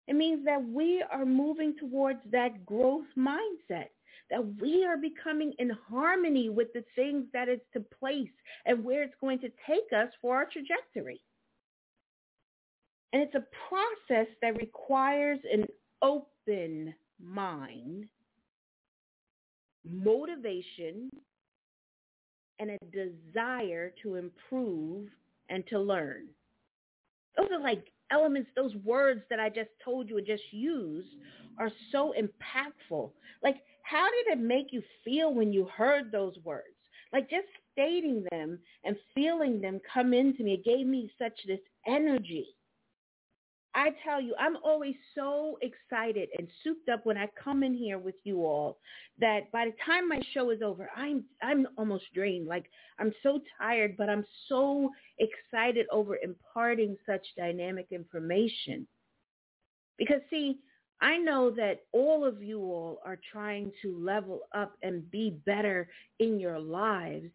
it 0.07 0.15
means 0.15 0.45
that 0.45 0.63
we 0.63 1.03
are 1.11 1.25
moving 1.25 1.75
towards 1.79 2.21
that 2.31 2.67
growth 2.67 3.07
mindset 3.17 3.89
that 4.31 4.61
we 4.61 4.85
are 4.85 4.97
becoming 4.97 5.53
in 5.59 5.71
harmony 5.89 6.49
with 6.49 6.73
the 6.73 6.85
things 6.95 7.27
that 7.33 7.49
it's 7.49 7.65
to 7.73 7.81
place 7.81 8.31
and 8.67 8.85
where 8.85 9.03
it's 9.03 9.15
going 9.21 9.39
to 9.41 9.49
take 9.67 9.93
us 9.97 10.09
for 10.21 10.37
our 10.37 10.47
trajectory. 10.47 11.21
And 13.13 13.23
it's 13.23 13.35
a 13.35 13.45
process 13.69 14.27
that 14.43 14.57
requires 14.57 15.39
an 15.53 15.67
open 16.03 16.95
mind, 17.23 18.07
motivation, 19.89 21.11
and 22.59 22.71
a 22.71 22.79
desire 22.91 23.93
to 24.03 24.17
improve 24.17 25.09
and 25.49 25.65
to 25.69 25.79
learn. 25.79 26.27
Those 27.37 27.49
are 27.53 27.61
like 27.61 27.85
elements, 28.15 28.51
those 28.55 28.75
words 28.77 29.23
that 29.31 29.41
I 29.41 29.49
just 29.49 29.71
told 29.85 30.09
you 30.09 30.19
and 30.19 30.27
just 30.27 30.53
used 30.53 31.09
are 31.59 31.71
so 31.91 32.15
impactful. 32.19 33.11
Like, 33.43 33.57
how 33.83 34.07
did 34.11 34.39
it 34.39 34.43
make 34.43 34.69
you 34.73 34.83
feel 35.05 35.35
when 35.35 35.53
you 35.53 35.67
heard 35.67 36.11
those 36.11 36.35
words? 36.45 36.65
Like 37.13 37.29
just 37.31 37.47
stating 37.73 38.25
them 38.31 38.59
and 38.85 38.97
feeling 39.15 39.61
them 39.61 39.81
come 39.93 40.13
into 40.13 40.43
me, 40.43 40.55
it 40.55 40.65
gave 40.65 40.87
me 40.87 41.11
such 41.19 41.39
this 41.47 41.61
energy. 41.87 42.47
I 43.75 43.91
tell 44.05 44.21
you, 44.21 44.35
I'm 44.39 44.57
always 44.63 44.95
so 45.15 45.59
excited 45.61 46.29
and 46.39 46.47
souped 46.63 46.89
up 46.89 47.05
when 47.05 47.19
I 47.19 47.29
come 47.43 47.63
in 47.65 47.75
here 47.75 47.99
with 47.99 48.15
you 48.23 48.45
all 48.45 48.79
that 49.19 49.51
by 49.53 49.67
the 49.67 49.75
time 49.85 50.09
my 50.09 50.21
show 50.33 50.51
is 50.51 50.63
over, 50.63 50.91
I'm 50.97 51.25
I'm 51.43 51.67
almost 51.77 52.05
drained. 52.15 52.47
Like 52.47 52.67
I'm 52.99 53.13
so 53.23 53.41
tired, 53.59 53.97
but 53.97 54.09
I'm 54.09 54.25
so 54.49 54.91
excited 55.19 55.87
over 55.91 56.17
imparting 56.23 56.97
such 57.05 57.27
dynamic 57.37 57.89
information. 57.91 58.87
Because 59.99 60.21
see, 60.31 60.59
I 61.01 61.19
know 61.19 61.51
that 61.51 61.83
all 61.93 62.25
of 62.25 62.43
you 62.43 62.61
all 62.61 63.01
are 63.05 63.19
trying 63.33 63.73
to 63.83 63.99
level 63.99 64.41
up 64.55 64.77
and 64.83 65.09
be 65.11 65.37
better 65.45 65.89
in 66.21 66.39
your 66.39 66.59
lives 66.59 67.31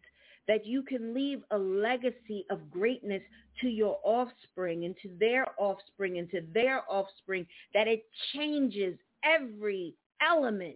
that 0.50 0.66
you 0.66 0.82
can 0.82 1.14
leave 1.14 1.44
a 1.52 1.56
legacy 1.56 2.44
of 2.50 2.72
greatness 2.72 3.22
to 3.60 3.68
your 3.68 4.00
offspring 4.02 4.84
and 4.84 4.96
to 5.00 5.08
their 5.20 5.46
offspring 5.58 6.18
and 6.18 6.28
to 6.28 6.40
their 6.52 6.82
offspring, 6.90 7.46
that 7.72 7.86
it 7.86 8.02
changes 8.34 8.98
every 9.24 9.94
element. 10.20 10.74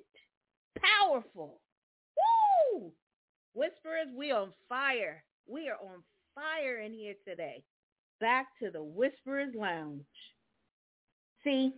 Powerful. 1.00 1.58
Woo! 2.72 2.92
Whisperers, 3.52 4.06
we 4.16 4.30
on 4.30 4.52
fire. 4.68 5.24
We 5.48 5.68
are 5.68 5.78
on 5.84 6.04
fire 6.36 6.78
in 6.78 6.92
here 6.92 7.14
today. 7.26 7.64
Back 8.20 8.46
to 8.62 8.70
the 8.70 8.84
Whisperers 8.84 9.56
Lounge. 9.58 10.04
See, 11.42 11.72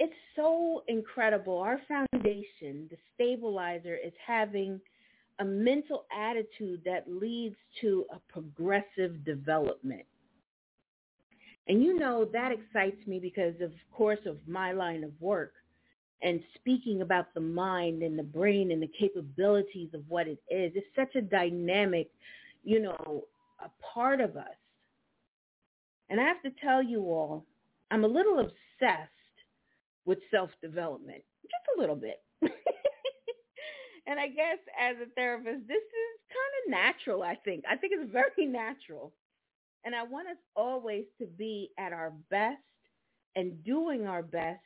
it's 0.00 0.12
so 0.34 0.82
incredible. 0.88 1.58
Our 1.58 1.80
foundation, 1.86 2.90
the 2.90 2.96
stabilizer, 3.14 3.94
is 3.94 4.12
having 4.26 4.80
a 5.40 5.44
mental 5.44 6.04
attitude 6.16 6.82
that 6.84 7.04
leads 7.08 7.56
to 7.80 8.04
a 8.12 8.18
progressive 8.32 9.24
development. 9.24 10.04
And 11.66 11.82
you 11.82 11.98
know 11.98 12.26
that 12.32 12.52
excites 12.52 13.06
me 13.06 13.18
because 13.18 13.54
of 13.60 13.72
course 13.90 14.18
of 14.26 14.36
my 14.46 14.72
line 14.72 15.02
of 15.02 15.12
work 15.20 15.54
and 16.22 16.40
speaking 16.56 17.00
about 17.00 17.32
the 17.32 17.40
mind 17.40 18.02
and 18.02 18.18
the 18.18 18.22
brain 18.22 18.70
and 18.70 18.82
the 18.82 18.90
capabilities 18.98 19.88
of 19.94 20.02
what 20.08 20.26
it 20.26 20.38
is. 20.50 20.72
It's 20.74 20.86
such 20.94 21.14
a 21.14 21.22
dynamic, 21.22 22.10
you 22.62 22.80
know, 22.80 23.24
a 23.64 23.70
part 23.94 24.20
of 24.20 24.36
us. 24.36 24.46
And 26.10 26.20
I 26.20 26.24
have 26.24 26.42
to 26.42 26.50
tell 26.62 26.82
you 26.82 27.02
all, 27.04 27.46
I'm 27.90 28.04
a 28.04 28.08
little 28.08 28.40
obsessed 28.40 29.10
with 30.04 30.18
self-development, 30.30 31.22
just 31.42 31.76
a 31.76 31.80
little 31.80 31.96
bit. 31.96 32.22
And 34.10 34.18
I 34.18 34.26
guess 34.26 34.58
as 34.78 34.96
a 35.00 35.08
therapist, 35.14 35.68
this 35.68 35.76
is 35.76 36.20
kind 36.28 36.52
of 36.64 36.70
natural, 36.72 37.22
I 37.22 37.36
think. 37.36 37.62
I 37.70 37.76
think 37.76 37.92
it's 37.96 38.10
very 38.10 38.46
natural. 38.50 39.12
And 39.84 39.94
I 39.94 40.02
want 40.02 40.26
us 40.26 40.36
always 40.56 41.04
to 41.20 41.26
be 41.26 41.70
at 41.78 41.92
our 41.92 42.12
best 42.28 42.58
and 43.36 43.62
doing 43.64 44.08
our 44.08 44.24
best 44.24 44.60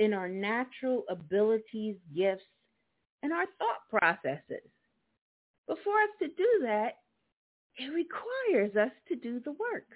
in 0.00 0.12
our 0.12 0.28
natural 0.28 1.04
abilities, 1.08 1.94
gifts, 2.14 2.42
and 3.22 3.32
our 3.32 3.46
thought 3.58 3.88
processes. 3.88 4.68
But 5.68 5.78
for 5.84 5.92
us 5.92 6.10
to 6.18 6.26
do 6.26 6.48
that, 6.62 6.94
it 7.76 7.92
requires 7.94 8.74
us 8.74 8.92
to 9.08 9.14
do 9.14 9.38
the 9.44 9.52
work. 9.52 9.86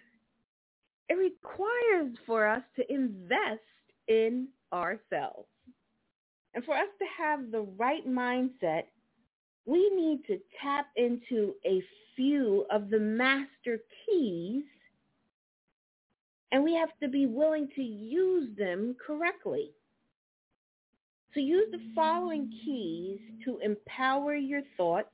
It 1.09 1.15
requires 1.15 2.17
for 2.25 2.47
us 2.47 2.63
to 2.77 2.93
invest 2.93 3.61
in 4.07 4.47
ourselves. 4.73 5.49
And 6.55 6.65
for 6.65 6.75
us 6.75 6.89
to 6.99 7.05
have 7.23 7.51
the 7.51 7.63
right 7.79 8.07
mindset, 8.07 8.85
we 9.65 9.91
need 9.91 10.25
to 10.27 10.39
tap 10.61 10.87
into 10.97 11.55
a 11.65 11.83
few 12.17 12.67
of 12.71 12.91
the 12.91 12.99
master 12.99 13.79
keys 14.07 14.65
and 16.53 16.63
we 16.63 16.75
have 16.75 16.91
to 17.03 17.09
be 17.09 17.27
willing 17.27 17.69
to 17.75 17.83
use 17.83 18.55
them 18.59 18.95
correctly. 19.05 19.71
So 21.33 21.41
use 21.41 21.69
the 21.73 21.81
following 21.95 22.53
keys 22.65 23.21
to 23.47 23.59
empower 23.61 24.35
your 24.35 24.61
thoughts 24.77 25.09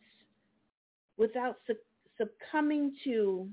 without 1.17 1.57
su- 1.67 1.77
succumbing 2.19 2.93
to 3.05 3.49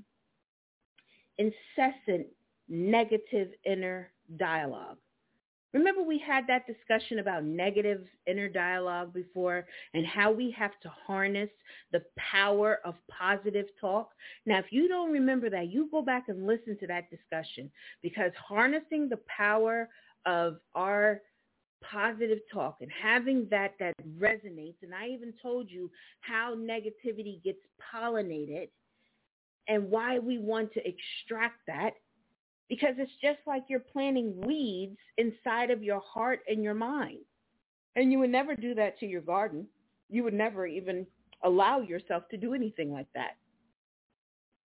incessant 1.38 2.26
negative 2.68 3.50
inner 3.64 4.10
dialogue. 4.36 4.98
Remember 5.76 6.02
we 6.02 6.18
had 6.18 6.46
that 6.46 6.66
discussion 6.66 7.18
about 7.18 7.44
negative 7.44 8.06
inner 8.26 8.48
dialogue 8.48 9.12
before 9.12 9.66
and 9.92 10.06
how 10.06 10.32
we 10.32 10.50
have 10.52 10.70
to 10.82 10.88
harness 10.88 11.50
the 11.92 12.02
power 12.16 12.78
of 12.82 12.94
positive 13.10 13.66
talk. 13.78 14.12
Now, 14.46 14.58
if 14.58 14.66
you 14.70 14.88
don't 14.88 15.12
remember 15.12 15.50
that, 15.50 15.70
you 15.70 15.90
go 15.90 16.00
back 16.00 16.28
and 16.28 16.46
listen 16.46 16.78
to 16.80 16.86
that 16.86 17.10
discussion 17.10 17.70
because 18.02 18.32
harnessing 18.48 19.10
the 19.10 19.20
power 19.28 19.90
of 20.24 20.60
our 20.74 21.20
positive 21.82 22.38
talk 22.50 22.78
and 22.80 22.90
having 22.90 23.46
that 23.50 23.74
that 23.78 23.92
resonates, 24.18 24.76
and 24.82 24.94
I 24.94 25.08
even 25.08 25.34
told 25.42 25.70
you 25.70 25.90
how 26.20 26.54
negativity 26.56 27.42
gets 27.44 27.60
pollinated 27.94 28.70
and 29.68 29.90
why 29.90 30.20
we 30.20 30.38
want 30.38 30.72
to 30.72 30.80
extract 30.88 31.66
that 31.66 31.90
because 32.68 32.94
it's 32.98 33.12
just 33.22 33.38
like 33.46 33.64
you're 33.68 33.80
planting 33.80 34.40
weeds 34.46 34.98
inside 35.18 35.70
of 35.70 35.82
your 35.82 36.00
heart 36.00 36.40
and 36.48 36.62
your 36.62 36.74
mind. 36.74 37.18
And 37.94 38.12
you 38.12 38.18
would 38.18 38.30
never 38.30 38.54
do 38.54 38.74
that 38.74 38.98
to 38.98 39.06
your 39.06 39.22
garden. 39.22 39.66
You 40.08 40.24
would 40.24 40.34
never 40.34 40.66
even 40.66 41.06
allow 41.42 41.80
yourself 41.80 42.24
to 42.30 42.36
do 42.36 42.54
anything 42.54 42.92
like 42.92 43.08
that. 43.14 43.36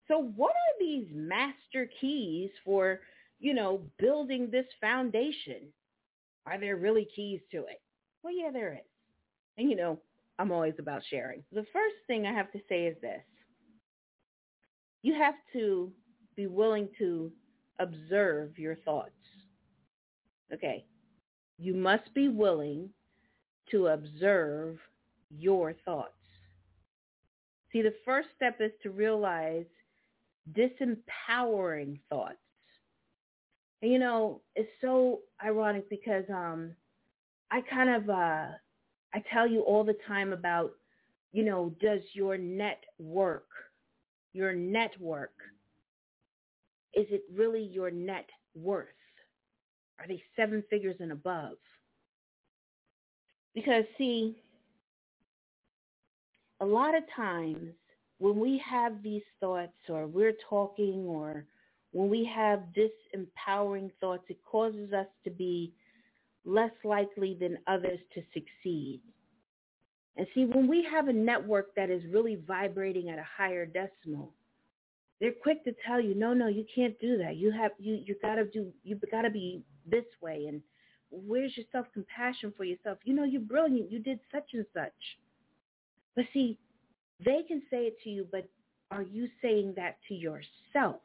So 0.08 0.32
what 0.36 0.50
are 0.50 0.78
these 0.80 1.06
master 1.12 1.88
keys 2.00 2.50
for, 2.64 3.00
you 3.38 3.54
know, 3.54 3.82
building 3.98 4.48
this 4.50 4.66
foundation? 4.80 5.72
Are 6.46 6.58
there 6.58 6.76
really 6.76 7.06
keys 7.14 7.40
to 7.52 7.58
it? 7.58 7.80
Well, 8.22 8.34
yeah, 8.36 8.50
there 8.50 8.72
is. 8.72 8.90
And, 9.56 9.70
you 9.70 9.76
know, 9.76 10.00
I'm 10.38 10.50
always 10.50 10.74
about 10.78 11.02
sharing. 11.08 11.44
The 11.52 11.66
first 11.72 11.96
thing 12.06 12.26
I 12.26 12.32
have 12.32 12.50
to 12.52 12.60
say 12.68 12.86
is 12.86 12.96
this. 13.00 13.20
You 15.02 15.14
have 15.14 15.34
to 15.52 15.92
be 16.36 16.46
willing 16.46 16.88
to 16.98 17.30
observe 17.80 18.58
your 18.58 18.76
thoughts. 18.76 19.12
Okay. 20.52 20.84
You 21.58 21.74
must 21.74 22.12
be 22.14 22.28
willing 22.28 22.90
to 23.70 23.88
observe 23.88 24.78
your 25.30 25.74
thoughts. 25.84 26.14
See, 27.72 27.82
the 27.82 27.94
first 28.04 28.28
step 28.36 28.60
is 28.60 28.72
to 28.82 28.90
realize 28.90 29.66
disempowering 30.52 32.00
thoughts. 32.08 32.38
And 33.82 33.92
you 33.92 33.98
know, 33.98 34.42
it's 34.56 34.70
so 34.80 35.20
ironic 35.44 35.88
because 35.88 36.24
um 36.30 36.74
I 37.50 37.60
kind 37.62 37.90
of 37.90 38.10
uh 38.10 38.46
I 39.14 39.22
tell 39.32 39.46
you 39.46 39.60
all 39.62 39.84
the 39.84 39.96
time 40.06 40.32
about, 40.32 40.72
you 41.32 41.44
know, 41.44 41.74
does 41.80 42.00
your 42.14 42.36
network, 42.38 43.48
your 44.32 44.52
network 44.52 45.32
is 46.94 47.06
it 47.10 47.22
really 47.34 47.62
your 47.62 47.90
net 47.90 48.28
worth? 48.54 48.88
Are 49.98 50.06
they 50.08 50.22
seven 50.36 50.64
figures 50.70 50.96
and 51.00 51.12
above? 51.12 51.56
Because 53.54 53.84
see, 53.98 54.42
a 56.60 56.66
lot 56.66 56.96
of 56.96 57.02
times 57.14 57.72
when 58.18 58.38
we 58.38 58.62
have 58.68 59.02
these 59.02 59.22
thoughts 59.40 59.72
or 59.88 60.06
we're 60.06 60.36
talking 60.48 61.04
or 61.06 61.46
when 61.92 62.08
we 62.08 62.24
have 62.34 62.64
disempowering 62.76 63.90
thoughts, 64.00 64.24
it 64.28 64.38
causes 64.44 64.92
us 64.92 65.06
to 65.24 65.30
be 65.30 65.72
less 66.44 66.70
likely 66.84 67.36
than 67.38 67.58
others 67.66 67.98
to 68.14 68.22
succeed. 68.32 69.00
And 70.16 70.26
see, 70.34 70.44
when 70.44 70.68
we 70.68 70.86
have 70.90 71.08
a 71.08 71.12
network 71.12 71.74
that 71.76 71.90
is 71.90 72.02
really 72.10 72.36
vibrating 72.46 73.08
at 73.08 73.18
a 73.18 73.26
higher 73.36 73.66
decimal, 73.66 74.34
they're 75.20 75.32
quick 75.32 75.64
to 75.64 75.74
tell 75.86 76.00
you, 76.00 76.14
no, 76.14 76.32
no, 76.32 76.48
you 76.48 76.64
can't 76.74 76.98
do 76.98 77.18
that. 77.18 77.36
You 77.36 77.52
have 77.52 77.72
you 77.78 78.00
you 78.04 78.16
gotta 78.22 78.44
do 78.44 78.72
you 78.82 78.98
gotta 79.10 79.30
be 79.30 79.62
this 79.86 80.06
way 80.22 80.46
and 80.48 80.62
where's 81.10 81.56
your 81.56 81.66
self-compassion 81.72 82.54
for 82.56 82.64
yourself? 82.64 82.98
You 83.04 83.14
know, 83.14 83.24
you're 83.24 83.40
brilliant. 83.40 83.90
You 83.90 83.98
did 83.98 84.20
such 84.32 84.50
and 84.54 84.64
such. 84.72 84.92
But 86.14 86.24
see, 86.32 86.58
they 87.24 87.42
can 87.46 87.62
say 87.70 87.84
it 87.86 87.96
to 88.04 88.10
you, 88.10 88.26
but 88.30 88.48
are 88.90 89.02
you 89.02 89.28
saying 89.42 89.74
that 89.76 89.98
to 90.08 90.14
yourself? 90.14 91.00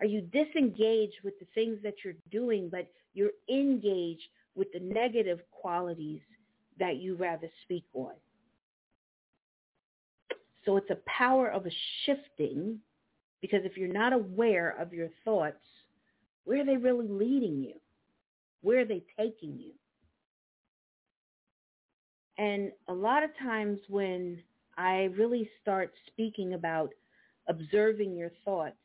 Are 0.00 0.06
you 0.06 0.22
disengaged 0.22 1.16
with 1.24 1.38
the 1.40 1.46
things 1.54 1.78
that 1.82 1.94
you're 2.04 2.14
doing, 2.30 2.68
but 2.70 2.90
you're 3.14 3.32
engaged 3.50 4.28
with 4.54 4.68
the 4.72 4.80
negative 4.80 5.40
qualities 5.50 6.20
that 6.78 6.96
you 6.96 7.16
rather 7.16 7.48
speak 7.64 7.84
on? 7.94 8.14
So 10.68 10.76
it's 10.76 10.90
a 10.90 10.98
power 11.06 11.48
of 11.48 11.64
a 11.64 11.70
shifting 12.04 12.78
because 13.40 13.60
if 13.64 13.78
you're 13.78 13.90
not 13.90 14.12
aware 14.12 14.76
of 14.78 14.92
your 14.92 15.08
thoughts, 15.24 15.64
where 16.44 16.60
are 16.60 16.64
they 16.66 16.76
really 16.76 17.08
leading 17.08 17.62
you? 17.62 17.72
Where 18.60 18.80
are 18.80 18.84
they 18.84 19.02
taking 19.18 19.58
you? 19.58 19.72
And 22.36 22.70
a 22.88 22.92
lot 22.92 23.22
of 23.22 23.30
times 23.38 23.78
when 23.88 24.42
I 24.76 25.04
really 25.16 25.48
start 25.62 25.90
speaking 26.06 26.52
about 26.52 26.90
observing 27.48 28.14
your 28.14 28.32
thoughts, 28.44 28.76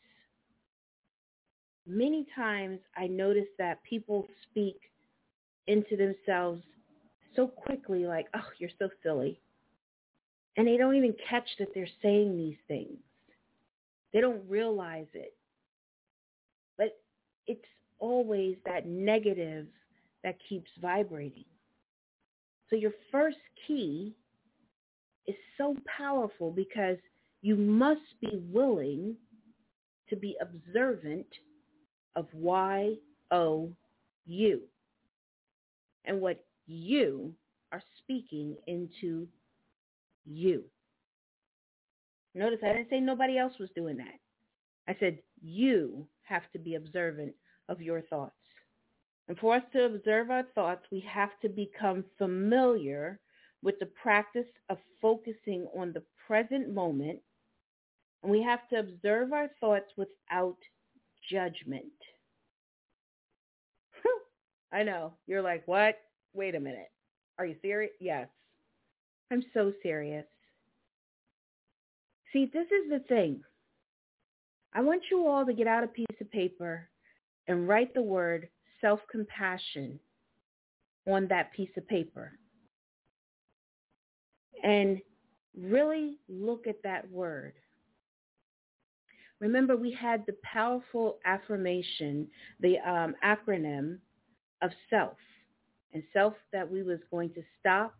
many 1.85 2.25
times 2.33 2.79
I 2.95 3.07
notice 3.07 3.49
that 3.57 3.83
people 3.83 4.25
speak 4.49 4.79
into 5.67 5.97
themselves 5.97 6.63
so 7.35 7.45
quickly 7.45 8.05
like, 8.05 8.27
oh, 8.33 8.47
you're 8.57 8.69
so 8.79 8.87
silly. 9.03 9.41
And 10.57 10.67
they 10.67 10.77
don't 10.77 10.95
even 10.95 11.15
catch 11.29 11.49
that 11.59 11.69
they're 11.73 11.87
saying 12.01 12.37
these 12.37 12.57
things. 12.67 12.99
They 14.13 14.21
don't 14.21 14.47
realize 14.49 15.07
it. 15.13 15.33
But 16.77 16.99
it's 17.47 17.65
always 17.99 18.57
that 18.65 18.87
negative 18.87 19.67
that 20.23 20.37
keeps 20.49 20.69
vibrating. 20.81 21.45
So 22.69 22.75
your 22.75 22.93
first 23.11 23.37
key 23.67 24.13
is 25.27 25.35
so 25.57 25.75
powerful 25.97 26.51
because 26.51 26.97
you 27.41 27.55
must 27.55 28.01
be 28.21 28.41
willing 28.51 29.15
to 30.09 30.15
be 30.15 30.35
observant 30.41 31.27
of 32.15 32.27
why 32.31 32.95
oh 33.31 33.55
Y 33.55 33.67
O 33.67 33.71
U 34.25 34.61
and 36.05 36.21
what 36.21 36.45
you 36.67 37.33
are 37.71 37.83
speaking 37.99 38.55
into 38.67 39.27
you. 40.25 40.63
Notice 42.35 42.59
I 42.63 42.73
didn't 42.73 42.89
say 42.89 42.99
nobody 42.99 43.37
else 43.37 43.53
was 43.59 43.69
doing 43.75 43.97
that. 43.97 44.19
I 44.87 44.95
said 44.99 45.19
you 45.41 46.07
have 46.23 46.43
to 46.53 46.59
be 46.59 46.75
observant 46.75 47.33
of 47.69 47.81
your 47.81 48.01
thoughts. 48.01 48.33
And 49.27 49.37
for 49.37 49.55
us 49.55 49.63
to 49.73 49.85
observe 49.85 50.29
our 50.29 50.43
thoughts, 50.55 50.85
we 50.91 50.99
have 51.09 51.29
to 51.41 51.49
become 51.49 52.03
familiar 52.17 53.19
with 53.61 53.79
the 53.79 53.85
practice 53.85 54.47
of 54.69 54.77
focusing 55.01 55.67
on 55.77 55.93
the 55.93 56.03
present 56.27 56.73
moment. 56.73 57.19
And 58.21 58.31
we 58.31 58.41
have 58.43 58.67
to 58.69 58.79
observe 58.79 59.31
our 59.31 59.49
thoughts 59.59 59.91
without 59.95 60.57
judgment. 61.31 61.85
I 64.73 64.83
know. 64.83 65.13
You're 65.27 65.41
like, 65.41 65.65
what? 65.67 65.95
Wait 66.33 66.55
a 66.55 66.59
minute. 66.59 66.91
Are 67.37 67.45
you 67.45 67.55
serious? 67.61 67.93
Yes. 67.99 68.27
I'm 69.33 69.43
so 69.51 69.73
serious. 69.81 70.25
See, 72.31 72.51
this 72.53 72.67
is 72.67 72.91
the 72.91 72.99
thing. 73.09 73.41
I 74.75 74.81
want 74.81 75.01
you 75.09 75.27
all 75.27 75.43
to 75.43 75.53
get 75.53 75.65
out 75.65 75.83
a 75.83 75.87
piece 75.87 76.05
of 76.21 76.29
paper 76.29 76.87
and 77.47 77.67
write 77.67 77.95
the 77.95 78.01
word 78.03 78.47
self-compassion 78.79 79.99
on 81.07 81.27
that 81.29 81.51
piece 81.51 81.71
of 81.77 81.87
paper. 81.87 82.33
And 84.63 84.99
really 85.59 86.19
look 86.29 86.67
at 86.67 86.83
that 86.83 87.09
word. 87.09 87.53
Remember, 89.39 89.75
we 89.75 89.91
had 89.91 90.23
the 90.27 90.35
powerful 90.43 91.17
affirmation, 91.25 92.27
the 92.59 92.77
um, 92.87 93.15
acronym 93.25 93.97
of 94.61 94.69
self, 94.91 95.17
and 95.91 96.03
self 96.13 96.35
that 96.51 96.69
we 96.69 96.83
was 96.83 96.99
going 97.09 97.33
to 97.33 97.41
stop, 97.59 97.95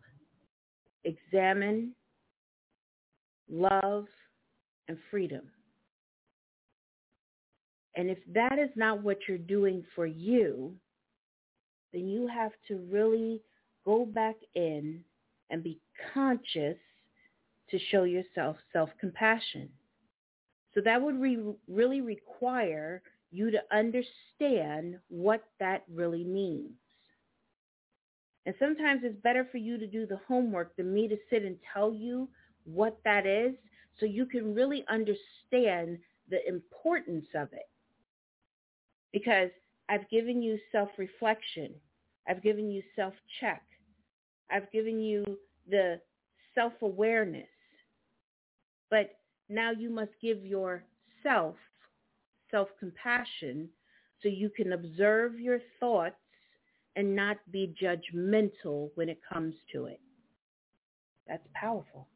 examine, 1.06 1.94
love, 3.50 4.06
and 4.88 4.98
freedom. 5.10 5.44
And 7.96 8.10
if 8.10 8.18
that 8.34 8.58
is 8.58 8.70
not 8.76 9.04
what 9.04 9.18
you're 9.28 9.38
doing 9.38 9.84
for 9.96 10.06
you, 10.06 10.74
then 11.94 12.08
you 12.08 12.28
have 12.28 12.52
to 12.68 12.78
really 12.89 13.42
go 13.86 14.06
back 14.06 14.36
in 14.56 15.04
and 15.50 15.63
be 15.63 15.80
conscious 16.13 16.78
to 17.70 17.80
show 17.92 18.04
yourself 18.04 18.58
self-compassion. 18.72 19.70
So 20.74 20.82
that 20.82 21.02
would 21.02 21.22
re- 21.22 21.54
really 21.68 22.02
require 22.02 23.02
you 23.32 23.52
to 23.52 23.60
understand 23.72 24.98
what 25.10 25.44
that 25.60 25.84
really 25.94 26.24
means. 26.24 26.72
And 28.45 28.56
sometimes 28.60 29.01
it's 29.03 29.21
better 29.21 29.47
for 29.51 29.58
you 29.58 29.77
to 29.77 29.88
do 29.88 30.06
the 30.06 30.19
homework 30.27 30.75
than 30.75 30.93
me 30.93 31.08
to 31.08 31.17
sit 31.29 31.43
and 31.43 31.58
tell 31.73 31.93
you 31.93 32.27
what 32.65 32.99
that 33.06 33.25
is 33.25 33.53
so 33.99 34.06
you 34.06 34.25
can 34.25 34.53
really 34.53 34.84
understand 34.89 35.99
the 36.29 36.45
importance 36.47 37.27
of 37.36 37.53
it. 37.53 37.69
Because 39.12 39.49
I've 39.89 40.10
given 40.10 40.41
you 40.41 40.58
self-reflection. 40.71 41.73
I've 42.27 42.41
given 42.41 42.69
you 42.69 42.82
self-check. 42.95 43.63
I've 44.49 44.71
given 44.71 44.99
you 44.99 45.23
the 45.69 45.99
self-awareness. 46.56 47.47
But 48.89 49.19
now 49.49 49.71
you 49.71 49.89
must 49.89 50.12
give 50.21 50.45
yourself 50.45 51.56
self-compassion 52.51 53.69
so 54.21 54.29
you 54.29 54.49
can 54.49 54.73
observe 54.73 55.39
your 55.39 55.60
thoughts 55.79 56.15
and 56.95 57.15
not 57.15 57.38
be 57.51 57.73
judgmental 57.82 58.89
when 58.95 59.10
it 59.10 59.19
comes 59.32 59.56
to 59.71 59.86
it. 59.86 59.99
That's 61.27 61.47
powerful. 61.53 62.08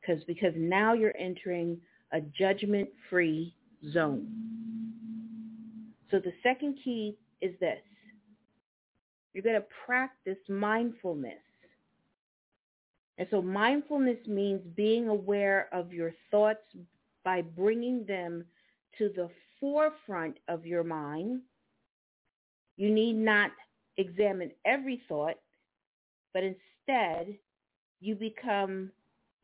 Because 0.00 0.22
because 0.24 0.52
now 0.56 0.92
you're 0.92 1.16
entering 1.18 1.78
a 2.12 2.20
judgment-free 2.20 3.54
zone. 3.92 4.28
So 6.10 6.18
the 6.18 6.32
second 6.42 6.78
key 6.84 7.16
is 7.40 7.58
this. 7.60 7.80
You're 9.32 9.42
going 9.42 9.60
to 9.60 9.66
practice 9.84 10.38
mindfulness. 10.48 11.34
And 13.18 13.26
so 13.30 13.42
mindfulness 13.42 14.18
means 14.26 14.60
being 14.76 15.08
aware 15.08 15.68
of 15.72 15.92
your 15.92 16.12
thoughts 16.30 16.64
by 17.24 17.42
bringing 17.42 18.04
them 18.06 18.44
to 18.98 19.10
the 19.16 19.28
forefront 19.58 20.38
of 20.48 20.64
your 20.64 20.84
mind. 20.84 21.40
You 22.76 22.90
need 22.92 23.14
not 23.14 23.50
examine 23.96 24.52
every 24.64 25.02
thought, 25.08 25.36
but 26.34 26.42
instead 26.44 27.38
you 28.00 28.14
become 28.14 28.90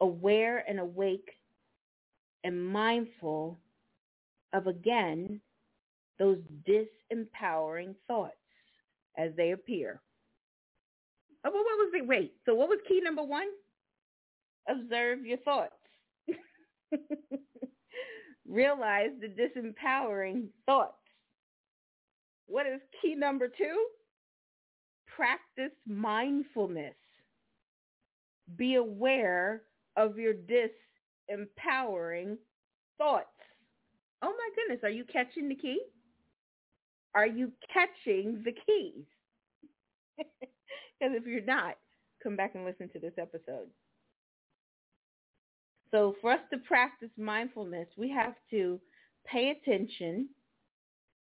aware 0.01 0.65
and 0.69 0.79
awake 0.81 1.31
and 2.45 2.67
mindful 2.67 3.59
of, 4.53 4.67
again, 4.67 5.41
those 6.19 6.39
disempowering 6.69 7.95
thoughts 8.07 8.35
as 9.17 9.33
they 9.37 9.53
appear. 9.53 10.01
Oh, 11.45 11.51
what 11.51 11.65
was 11.65 11.93
the 11.93 12.03
wait? 12.03 12.35
So 12.47 12.55
what 12.55 12.69
was 12.69 12.79
key 12.89 13.01
number 13.01 13.23
one? 13.23 13.49
Observe 14.69 15.27
your 15.27 15.39
thoughts. 15.39 15.75
Realize 18.49 19.11
the 19.21 19.29
disempowering 19.29 20.49
thoughts. 20.67 21.02
What 22.53 22.67
is 22.67 22.83
key 23.01 23.15
number 23.15 23.49
two? 23.49 23.87
Practice 25.17 25.73
mindfulness. 25.87 26.95
Be 28.57 28.75
aware 28.75 29.63
of 29.97 30.19
your 30.19 30.35
disempowering 30.35 32.37
thoughts. 32.99 33.29
Oh 34.21 34.35
my 34.37 34.49
goodness, 34.55 34.85
are 34.85 34.91
you 34.91 35.05
catching 35.11 35.49
the 35.49 35.55
key? 35.55 35.81
Are 37.15 37.27
you 37.27 37.53
catching 37.73 38.43
the 38.45 38.53
keys? 38.53 39.07
Because 41.01 41.17
if 41.17 41.27
you're 41.27 41.45
not, 41.45 41.75
come 42.23 42.37
back 42.37 42.55
and 42.55 42.65
listen 42.65 42.89
to 42.91 43.01
this 43.01 43.15
episode. 43.19 43.67
So 45.91 46.15
for 46.21 46.31
us 46.31 46.39
to 46.53 46.59
practice 46.59 47.11
mindfulness, 47.19 47.89
we 47.97 48.09
have 48.11 48.35
to 48.51 48.81
pay 49.27 49.51
attention. 49.51 50.29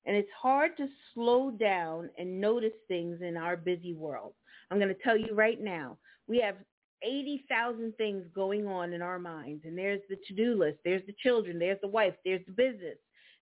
And 0.05 0.15
it's 0.15 0.29
hard 0.39 0.77
to 0.77 0.87
slow 1.13 1.51
down 1.51 2.09
and 2.17 2.39
notice 2.39 2.73
things 2.87 3.21
in 3.21 3.37
our 3.37 3.57
busy 3.57 3.93
world. 3.93 4.33
I'm 4.71 4.77
going 4.77 4.93
to 4.93 5.03
tell 5.03 5.17
you 5.17 5.33
right 5.33 5.61
now, 5.61 5.97
we 6.27 6.39
have 6.39 6.55
80,000 7.03 7.95
things 7.97 8.25
going 8.33 8.67
on 8.67 8.93
in 8.93 9.01
our 9.01 9.19
minds. 9.19 9.63
And 9.65 9.77
there's 9.77 10.01
the 10.09 10.17
to-do 10.27 10.57
list. 10.57 10.79
There's 10.83 11.05
the 11.05 11.15
children. 11.21 11.59
There's 11.59 11.81
the 11.81 11.87
wife. 11.87 12.13
There's 12.23 12.45
the 12.45 12.51
business. 12.51 12.97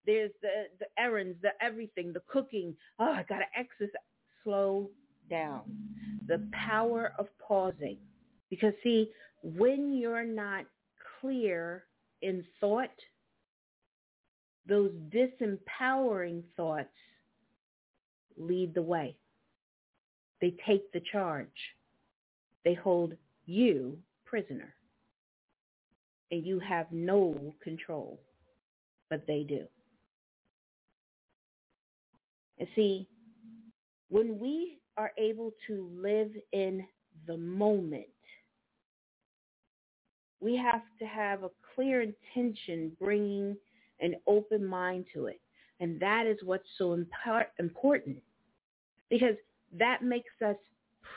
There's 0.06 0.32
the, 0.42 0.68
the 0.80 0.86
errands, 0.98 1.38
the 1.42 1.52
everything, 1.62 2.14
the 2.14 2.22
cooking. 2.28 2.76
Oh, 3.00 3.12
I 3.12 3.24
got 3.28 3.40
to 3.40 3.60
exercise. 3.60 4.02
Slow 4.44 4.90
down. 5.30 5.64
The 6.28 6.48
power 6.54 7.12
of 7.20 7.28
pausing. 7.46 7.98
Because 8.50 8.74
see, 8.82 9.12
when 9.44 9.92
you're 9.92 10.24
not 10.24 10.64
clear 11.20 11.84
in 12.22 12.46
thought, 12.62 12.90
those 14.68 14.92
disempowering 15.10 16.44
thoughts 16.56 16.90
lead 18.38 18.74
the 18.74 18.82
way. 18.82 19.16
They 20.42 20.56
take 20.66 20.92
the 20.92 21.02
charge. 21.12 21.48
They 22.64 22.74
hold 22.74 23.14
you 23.46 23.98
prisoner. 24.26 24.74
And 26.32 26.46
you 26.46 26.60
have 26.60 26.88
no 26.92 27.56
control, 27.64 28.20
but 29.10 29.26
they 29.26 29.44
do. 29.48 29.66
And 32.60 32.68
see, 32.76 33.08
when 34.10 34.40
we 34.40 34.80
are 34.98 35.12
able 35.18 35.54
to 35.68 35.90
live 35.96 36.32
in 36.52 36.86
the 37.28 37.38
moment, 37.38 38.08
we 40.40 40.56
have 40.56 40.82
to 41.00 41.06
have 41.06 41.44
a 41.44 41.50
clear 41.76 42.02
intention 42.02 42.92
bringing 43.00 43.56
an 44.00 44.16
open 44.28 44.66
mind 44.66 45.06
to 45.14 45.28
it. 45.28 45.40
And 45.80 46.00
that 46.00 46.26
is 46.26 46.38
what's 46.44 46.68
so 46.78 46.94
important 47.60 48.18
because 49.10 49.36
that 49.78 50.04
makes 50.04 50.34
us 50.46 50.56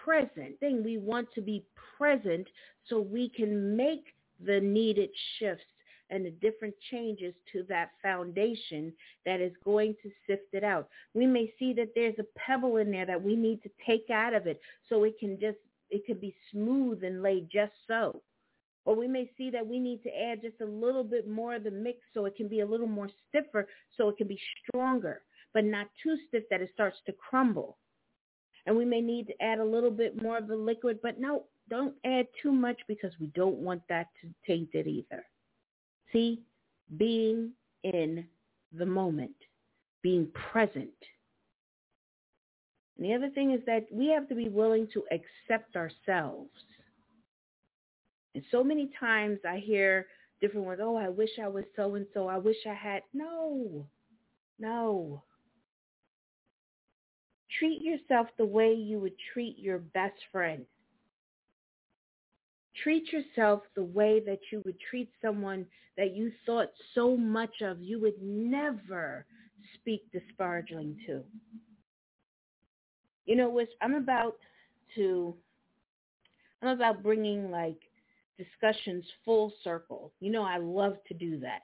present. 0.04 0.58
Thing 0.60 0.84
we 0.84 0.98
want 0.98 1.28
to 1.34 1.40
be 1.40 1.64
present 1.96 2.46
so 2.88 3.00
we 3.00 3.28
can 3.28 3.76
make 3.76 4.14
the 4.44 4.60
needed 4.60 5.10
shifts 5.38 5.64
and 6.10 6.24
the 6.24 6.30
different 6.30 6.74
changes 6.90 7.34
to 7.52 7.64
that 7.68 7.90
foundation 8.02 8.92
that 9.24 9.40
is 9.40 9.52
going 9.64 9.94
to 10.02 10.10
sift 10.26 10.52
it 10.52 10.64
out. 10.64 10.88
We 11.14 11.26
may 11.26 11.52
see 11.58 11.72
that 11.74 11.92
there's 11.94 12.18
a 12.18 12.38
pebble 12.38 12.78
in 12.78 12.90
there 12.90 13.06
that 13.06 13.22
we 13.22 13.36
need 13.36 13.62
to 13.62 13.70
take 13.86 14.10
out 14.10 14.34
of 14.34 14.46
it 14.46 14.60
so 14.88 15.04
it 15.04 15.18
can 15.18 15.38
just 15.40 15.58
it 15.90 16.06
can 16.06 16.18
be 16.18 16.34
smooth 16.52 17.02
and 17.02 17.22
laid 17.22 17.48
just 17.50 17.72
so. 17.88 18.22
Or 18.84 18.96
we 18.96 19.06
may 19.06 19.30
see 19.36 19.50
that 19.50 19.66
we 19.66 19.78
need 19.78 20.02
to 20.02 20.10
add 20.10 20.42
just 20.42 20.60
a 20.60 20.64
little 20.64 21.04
bit 21.04 21.28
more 21.28 21.54
of 21.54 21.64
the 21.64 21.70
mix 21.70 21.98
so 22.14 22.24
it 22.24 22.36
can 22.36 22.48
be 22.48 22.60
a 22.60 22.66
little 22.66 22.86
more 22.86 23.10
stiffer 23.28 23.68
so 23.96 24.08
it 24.08 24.16
can 24.16 24.26
be 24.26 24.40
stronger, 24.68 25.22
but 25.52 25.64
not 25.64 25.88
too 26.02 26.16
stiff 26.28 26.44
that 26.50 26.62
it 26.62 26.70
starts 26.72 26.96
to 27.06 27.12
crumble. 27.12 27.76
And 28.66 28.76
we 28.76 28.84
may 28.84 29.00
need 29.00 29.26
to 29.26 29.42
add 29.42 29.58
a 29.58 29.64
little 29.64 29.90
bit 29.90 30.22
more 30.22 30.38
of 30.38 30.48
the 30.48 30.56
liquid, 30.56 31.00
but 31.02 31.20
no, 31.20 31.44
don't 31.68 31.94
add 32.04 32.26
too 32.42 32.52
much 32.52 32.78
because 32.88 33.12
we 33.20 33.28
don't 33.28 33.58
want 33.58 33.82
that 33.88 34.08
to 34.20 34.28
taint 34.46 34.70
it 34.72 34.86
either. 34.86 35.24
See, 36.12 36.42
being 36.96 37.52
in 37.84 38.26
the 38.72 38.86
moment, 38.86 39.34
being 40.02 40.28
present. 40.52 40.90
And 42.96 43.06
the 43.06 43.14
other 43.14 43.30
thing 43.30 43.52
is 43.52 43.60
that 43.66 43.86
we 43.90 44.08
have 44.08 44.28
to 44.28 44.34
be 44.34 44.48
willing 44.48 44.88
to 44.92 45.04
accept 45.10 45.76
ourselves. 45.76 46.50
And 48.34 48.44
so 48.50 48.62
many 48.62 48.90
times 48.98 49.38
I 49.48 49.58
hear 49.58 50.06
different 50.40 50.66
ones, 50.66 50.80
oh, 50.82 50.96
I 50.96 51.08
wish 51.08 51.30
I 51.42 51.48
was 51.48 51.64
so-and-so. 51.76 52.28
I 52.28 52.38
wish 52.38 52.56
I 52.68 52.74
had. 52.74 53.02
No, 53.12 53.86
no. 54.58 55.22
Treat 57.58 57.82
yourself 57.82 58.28
the 58.38 58.44
way 58.44 58.72
you 58.72 59.00
would 59.00 59.16
treat 59.32 59.58
your 59.58 59.78
best 59.78 60.14
friend. 60.32 60.64
Treat 62.82 63.12
yourself 63.12 63.62
the 63.74 63.82
way 63.82 64.20
that 64.24 64.38
you 64.50 64.62
would 64.64 64.78
treat 64.88 65.10
someone 65.20 65.66
that 65.96 66.14
you 66.14 66.32
thought 66.46 66.70
so 66.94 67.16
much 67.16 67.60
of 67.60 67.82
you 67.82 68.00
would 68.00 68.22
never 68.22 69.26
speak 69.74 70.02
disparagingly 70.12 70.96
to. 71.06 71.22
You 73.26 73.36
know, 73.36 73.50
which 73.50 73.68
I'm 73.82 73.94
about 73.94 74.36
to, 74.94 75.34
I'm 76.62 76.68
about 76.68 77.02
bringing 77.02 77.50
like 77.50 77.80
discussions 78.44 79.04
full 79.24 79.52
circle. 79.62 80.12
You 80.20 80.30
know, 80.30 80.42
I 80.42 80.58
love 80.58 80.96
to 81.08 81.14
do 81.14 81.38
that. 81.40 81.62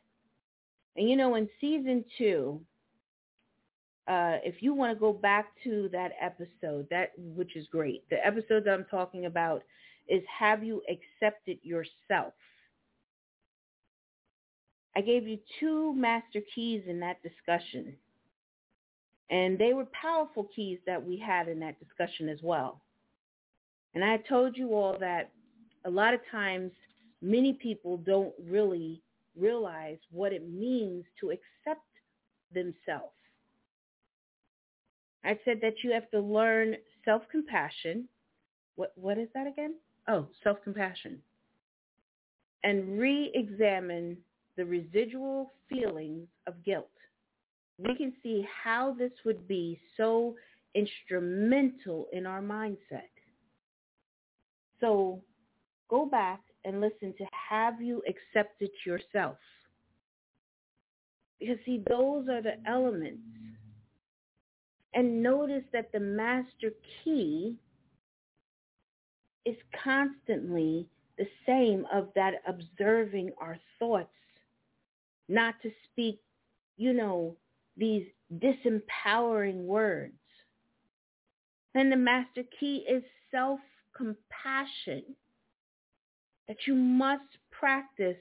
And 0.96 1.08
you 1.08 1.16
know, 1.16 1.34
in 1.34 1.48
season 1.60 2.04
two, 2.18 2.60
uh, 4.08 4.38
if 4.44 4.62
you 4.62 4.72
want 4.72 4.94
to 4.94 5.00
go 5.00 5.12
back 5.12 5.46
to 5.64 5.88
that 5.92 6.12
episode, 6.20 6.86
that 6.90 7.12
which 7.16 7.56
is 7.56 7.66
great. 7.70 8.08
The 8.08 8.24
episode 8.24 8.64
that 8.64 8.72
I'm 8.72 8.86
talking 8.90 9.26
about 9.26 9.62
is 10.08 10.22
have 10.38 10.62
you 10.62 10.82
accepted 10.88 11.58
yourself? 11.62 12.34
I 14.96 15.00
gave 15.00 15.26
you 15.26 15.38
two 15.60 15.92
master 15.94 16.40
keys 16.54 16.82
in 16.86 17.00
that 17.00 17.22
discussion. 17.22 17.94
And 19.28 19.58
they 19.58 19.74
were 19.74 19.86
powerful 20.00 20.48
keys 20.54 20.78
that 20.86 21.04
we 21.04 21.18
had 21.18 21.48
in 21.48 21.58
that 21.60 21.78
discussion 21.80 22.28
as 22.28 22.38
well. 22.42 22.80
And 23.94 24.04
I 24.04 24.18
told 24.18 24.56
you 24.56 24.74
all 24.74 24.96
that 25.00 25.32
a 25.86 25.90
lot 25.90 26.12
of 26.12 26.20
times 26.30 26.72
many 27.22 27.54
people 27.54 27.96
don't 27.98 28.34
really 28.44 29.00
realize 29.38 29.98
what 30.10 30.32
it 30.32 30.48
means 30.50 31.04
to 31.20 31.30
accept 31.30 31.86
themselves. 32.52 33.12
I 35.24 35.38
said 35.44 35.58
that 35.62 35.82
you 35.82 35.92
have 35.92 36.10
to 36.10 36.20
learn 36.20 36.76
self-compassion. 37.04 38.08
What 38.76 38.92
what 38.96 39.18
is 39.18 39.28
that 39.34 39.46
again? 39.46 39.74
Oh, 40.08 40.26
self-compassion. 40.44 41.18
And 42.62 42.98
re-examine 42.98 44.16
the 44.56 44.64
residual 44.64 45.52
feelings 45.68 46.28
of 46.46 46.64
guilt. 46.64 46.88
We 47.78 47.94
can 47.94 48.12
see 48.22 48.46
how 48.64 48.94
this 48.98 49.12
would 49.24 49.46
be 49.46 49.78
so 49.96 50.34
instrumental 50.74 52.06
in 52.12 52.26
our 52.26 52.40
mindset. 52.40 53.10
So 54.80 55.20
go 55.88 56.06
back 56.06 56.40
and 56.64 56.80
listen 56.80 57.14
to 57.18 57.24
have 57.50 57.80
you 57.80 58.02
accepted 58.08 58.70
yourself? 58.84 59.36
Because 61.38 61.58
see, 61.64 61.82
those 61.88 62.28
are 62.28 62.42
the 62.42 62.56
elements. 62.66 63.20
And 64.94 65.22
notice 65.22 65.64
that 65.72 65.92
the 65.92 66.00
master 66.00 66.72
key 67.04 67.56
is 69.44 69.56
constantly 69.84 70.88
the 71.18 71.26
same 71.46 71.86
of 71.92 72.08
that 72.14 72.34
observing 72.46 73.30
our 73.38 73.58
thoughts, 73.78 74.08
not 75.28 75.54
to 75.62 75.70
speak, 75.90 76.20
you 76.76 76.92
know, 76.92 77.36
these 77.76 78.06
disempowering 78.38 79.64
words. 79.64 80.14
And 81.74 81.92
the 81.92 81.96
master 81.96 82.42
key 82.58 82.86
is 82.88 83.02
self-compassion, 83.30 85.04
that 86.48 86.66
you 86.66 86.74
must 86.74 87.38
practice 87.50 88.16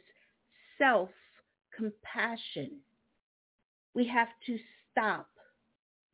self-compassion. 0.77 2.71
We 3.93 4.05
have 4.07 4.29
to 4.47 4.57
stop. 4.91 5.29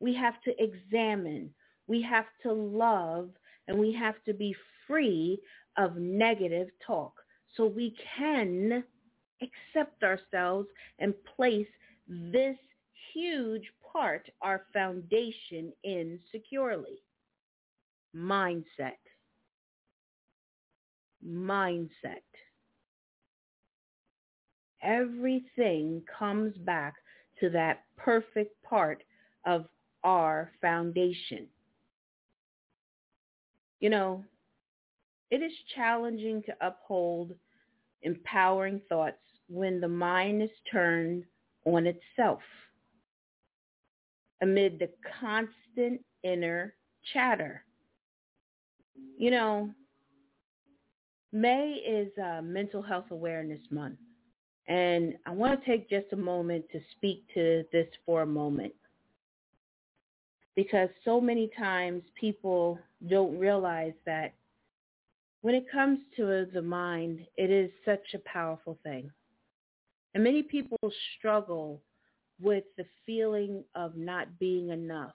We 0.00 0.14
have 0.14 0.40
to 0.44 0.52
examine. 0.62 1.54
We 1.86 2.02
have 2.02 2.26
to 2.42 2.52
love 2.52 3.30
and 3.68 3.78
we 3.78 3.92
have 3.92 4.22
to 4.24 4.34
be 4.34 4.54
free 4.86 5.40
of 5.76 5.96
negative 5.96 6.68
talk 6.86 7.14
so 7.56 7.66
we 7.66 7.94
can 8.16 8.84
accept 9.40 10.02
ourselves 10.02 10.68
and 10.98 11.14
place 11.36 11.68
this 12.08 12.56
huge 13.12 13.70
part, 13.92 14.28
our 14.40 14.62
foundation, 14.72 15.72
in 15.84 16.18
securely. 16.30 17.02
Mindset. 18.16 19.01
Mindset. 21.26 22.22
Everything 24.82 26.02
comes 26.18 26.56
back 26.58 26.94
to 27.40 27.48
that 27.50 27.84
perfect 27.96 28.60
part 28.62 29.02
of 29.46 29.66
our 30.04 30.50
foundation. 30.60 31.46
You 33.80 33.90
know, 33.90 34.24
it 35.30 35.42
is 35.42 35.52
challenging 35.74 36.42
to 36.44 36.54
uphold 36.60 37.32
empowering 38.02 38.80
thoughts 38.88 39.16
when 39.48 39.80
the 39.80 39.88
mind 39.88 40.42
is 40.42 40.50
turned 40.70 41.24
on 41.64 41.86
itself 41.86 42.40
amid 44.40 44.78
the 44.78 44.88
constant 45.20 46.00
inner 46.24 46.74
chatter. 47.12 47.64
You 49.16 49.30
know, 49.30 49.70
May 51.32 51.82
is 51.86 52.10
uh, 52.18 52.42
Mental 52.42 52.82
Health 52.82 53.06
Awareness 53.10 53.60
Month, 53.70 53.98
and 54.68 55.14
I 55.26 55.30
want 55.30 55.58
to 55.58 55.66
take 55.66 55.88
just 55.88 56.12
a 56.12 56.16
moment 56.16 56.66
to 56.72 56.80
speak 56.96 57.24
to 57.34 57.64
this 57.72 57.88
for 58.04 58.22
a 58.22 58.26
moment 58.26 58.74
because 60.54 60.88
so 61.04 61.20
many 61.20 61.50
times 61.58 62.02
people 62.18 62.78
don't 63.08 63.38
realize 63.38 63.94
that 64.06 64.34
when 65.40 65.54
it 65.54 65.70
comes 65.70 65.98
to 66.16 66.46
the 66.52 66.62
mind, 66.62 67.20
it 67.36 67.50
is 67.50 67.70
such 67.84 68.14
a 68.14 68.18
powerful 68.18 68.78
thing. 68.82 69.10
And 70.14 70.22
many 70.22 70.42
people 70.42 70.78
struggle 71.18 71.80
with 72.40 72.64
the 72.76 72.84
feeling 73.06 73.64
of 73.74 73.96
not 73.96 74.38
being 74.38 74.68
enough 74.68 75.14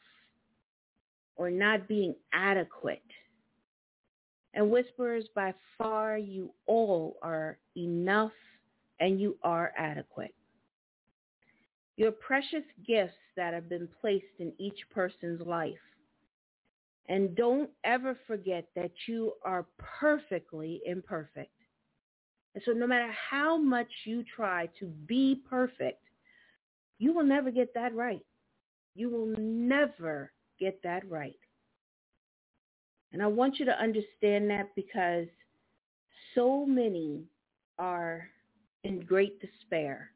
or 1.35 1.49
not 1.51 1.87
being 1.87 2.15
adequate. 2.33 3.03
And 4.57 4.71
whisperers, 4.71 5.25
by 5.35 5.53
far, 5.77 6.17
you 6.17 6.49
all 6.65 7.17
are 7.21 7.59
enough 7.77 8.31
and 8.99 9.21
you 9.21 9.37
are 9.43 9.71
adequate. 9.77 10.33
Your 11.95 12.11
precious 12.11 12.63
gifts 12.85 13.13
that 13.35 13.53
have 13.53 13.69
been 13.69 13.87
placed 14.01 14.25
in 14.39 14.51
each 14.57 14.79
person's 14.89 15.45
life. 15.45 15.75
And 17.07 17.35
don't 17.35 17.69
ever 17.83 18.17
forget 18.25 18.65
that 18.75 18.89
you 19.07 19.33
are 19.45 19.67
perfectly 19.77 20.81
imperfect. 20.87 21.51
And 22.55 22.63
so 22.65 22.71
no 22.71 22.87
matter 22.87 23.13
how 23.29 23.59
much 23.59 23.91
you 24.05 24.23
try 24.35 24.69
to 24.79 24.87
be 25.05 25.39
perfect, 25.47 26.01
you 26.97 27.13
will 27.13 27.23
never 27.23 27.51
get 27.51 27.75
that 27.75 27.93
right. 27.93 28.25
You 28.95 29.11
will 29.11 29.35
never 29.37 30.31
get 30.59 30.81
that 30.81 31.07
right. 31.07 31.37
And 33.13 33.21
I 33.21 33.27
want 33.27 33.59
you 33.59 33.65
to 33.65 33.81
understand 33.81 34.49
that 34.49 34.69
because 34.75 35.27
so 36.35 36.65
many 36.65 37.23
are 37.79 38.29
in 38.83 38.99
great 39.01 39.39
despair. 39.39 40.11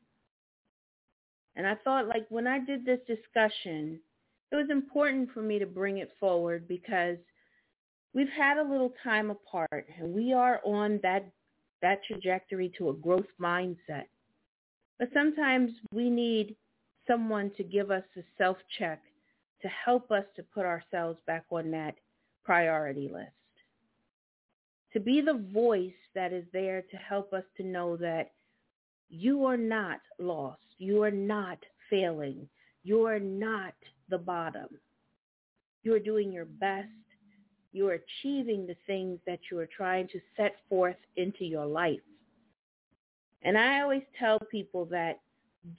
And 1.55 1.67
I 1.67 1.75
thought 1.83 2.07
like 2.07 2.25
when 2.29 2.47
I 2.47 2.59
did 2.59 2.85
this 2.85 2.99
discussion, 3.07 3.99
it 4.51 4.55
was 4.55 4.69
important 4.69 5.29
for 5.33 5.41
me 5.41 5.59
to 5.59 5.65
bring 5.65 5.97
it 5.97 6.11
forward 6.19 6.67
because 6.67 7.17
we've 8.13 8.29
had 8.29 8.57
a 8.57 8.69
little 8.69 8.93
time 9.03 9.31
apart 9.31 9.87
and 9.97 10.13
we 10.13 10.33
are 10.33 10.61
on 10.65 10.99
that 11.03 11.29
that 11.81 12.03
trajectory 12.05 12.71
to 12.77 12.89
a 12.89 12.93
growth 12.93 13.25
mindset. 13.39 14.05
But 14.99 15.09
sometimes 15.13 15.71
we 15.91 16.09
need 16.11 16.55
someone 17.07 17.51
to 17.57 17.63
give 17.63 17.89
us 17.89 18.03
a 18.15 18.21
self-check 18.37 19.01
to 19.63 19.67
help 19.67 20.11
us 20.11 20.25
to 20.35 20.43
put 20.43 20.65
ourselves 20.65 21.17
back 21.25 21.45
on 21.49 21.71
that 21.71 21.95
priority 22.43 23.09
list. 23.11 23.31
To 24.93 24.99
be 24.99 25.21
the 25.21 25.45
voice 25.53 25.93
that 26.15 26.33
is 26.33 26.45
there 26.51 26.81
to 26.81 26.97
help 26.97 27.33
us 27.33 27.43
to 27.57 27.63
know 27.63 27.95
that 27.97 28.31
you 29.09 29.45
are 29.45 29.57
not 29.57 29.99
lost. 30.19 30.61
You 30.77 31.03
are 31.03 31.11
not 31.11 31.59
failing. 31.89 32.47
You 32.83 33.05
are 33.05 33.19
not 33.19 33.73
the 34.09 34.17
bottom. 34.17 34.67
You 35.83 35.93
are 35.93 35.99
doing 35.99 36.31
your 36.31 36.45
best. 36.45 36.89
You 37.73 37.89
are 37.89 37.99
achieving 38.21 38.67
the 38.67 38.75
things 38.85 39.19
that 39.25 39.39
you 39.49 39.59
are 39.59 39.67
trying 39.67 40.07
to 40.09 40.19
set 40.35 40.55
forth 40.67 40.97
into 41.15 41.45
your 41.45 41.65
life. 41.65 41.99
And 43.43 43.57
I 43.57 43.81
always 43.81 44.03
tell 44.19 44.39
people 44.51 44.85
that 44.85 45.19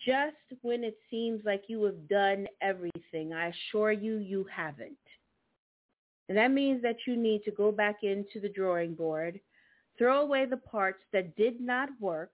just 0.04 0.36
when 0.62 0.84
it 0.84 0.96
seems 1.10 1.44
like 1.44 1.64
you 1.66 1.82
have 1.84 2.08
done 2.08 2.46
everything, 2.60 3.32
I 3.32 3.48
assure 3.48 3.92
you, 3.92 4.18
you 4.18 4.46
haven't. 4.54 4.96
And 6.28 6.38
that 6.38 6.52
means 6.52 6.82
that 6.82 6.96
you 7.06 7.16
need 7.16 7.42
to 7.44 7.50
go 7.50 7.72
back 7.72 8.02
into 8.02 8.40
the 8.40 8.48
drawing 8.48 8.94
board, 8.94 9.40
throw 9.98 10.20
away 10.20 10.46
the 10.46 10.56
parts 10.56 11.02
that 11.12 11.36
did 11.36 11.60
not 11.60 11.88
work, 12.00 12.32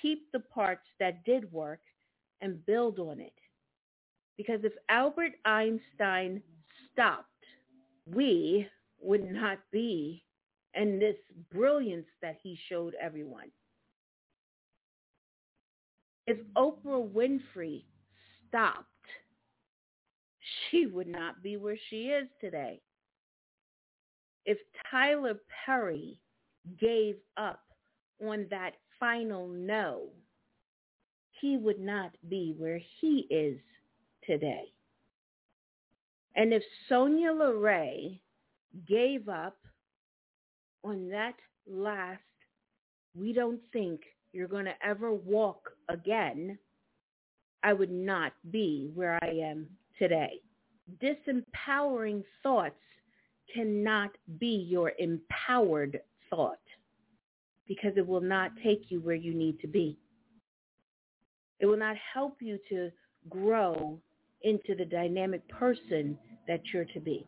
keep 0.00 0.30
the 0.32 0.40
parts 0.40 0.86
that 0.98 1.24
did 1.24 1.50
work, 1.52 1.80
and 2.40 2.64
build 2.66 2.98
on 2.98 3.20
it. 3.20 3.32
Because 4.36 4.60
if 4.64 4.72
Albert 4.88 5.32
Einstein 5.44 6.42
stopped, 6.92 7.30
we 8.12 8.68
would 9.00 9.30
not 9.30 9.58
be 9.70 10.22
in 10.74 10.98
this 10.98 11.16
brilliance 11.52 12.06
that 12.20 12.36
he 12.42 12.58
showed 12.68 12.94
everyone. 13.00 13.50
If 16.26 16.38
Oprah 16.56 17.08
Winfrey 17.08 17.84
stopped, 18.48 18.86
she 20.70 20.86
would 20.86 21.08
not 21.08 21.42
be 21.42 21.56
where 21.56 21.78
she 21.88 22.08
is 22.08 22.26
today. 22.40 22.80
If 24.46 24.58
Tyler 24.90 25.34
Perry 25.64 26.18
gave 26.80 27.16
up 27.36 27.64
on 28.24 28.46
that 28.50 28.74
final 28.98 29.48
no, 29.48 30.04
he 31.40 31.56
would 31.56 31.80
not 31.80 32.12
be 32.28 32.54
where 32.56 32.80
he 33.00 33.26
is 33.28 33.58
today. 34.24 34.72
And 36.36 36.52
if 36.52 36.62
Sonya 36.88 37.32
LaRae 37.32 38.20
gave 38.86 39.28
up 39.28 39.56
on 40.84 41.08
that 41.08 41.34
last, 41.68 42.20
we 43.14 43.32
don't 43.32 43.60
think 43.72 44.00
you're 44.32 44.46
going 44.46 44.66
to 44.66 44.86
ever 44.86 45.12
walk 45.12 45.70
again, 45.88 46.58
I 47.62 47.72
would 47.72 47.90
not 47.90 48.32
be 48.52 48.90
where 48.94 49.18
I 49.22 49.28
am 49.28 49.66
today. 49.98 50.40
Disempowering 51.02 52.22
thoughts 52.42 52.74
cannot 53.52 54.10
be 54.38 54.66
your 54.68 54.92
empowered 54.98 56.00
thought 56.30 56.58
because 57.66 57.92
it 57.96 58.06
will 58.06 58.20
not 58.20 58.52
take 58.62 58.90
you 58.90 59.00
where 59.00 59.14
you 59.14 59.34
need 59.34 59.60
to 59.60 59.66
be. 59.66 59.98
It 61.58 61.66
will 61.66 61.78
not 61.78 61.96
help 62.14 62.36
you 62.40 62.58
to 62.68 62.90
grow 63.28 63.98
into 64.42 64.74
the 64.74 64.84
dynamic 64.84 65.46
person 65.48 66.18
that 66.46 66.60
you're 66.72 66.84
to 66.84 67.00
be. 67.00 67.26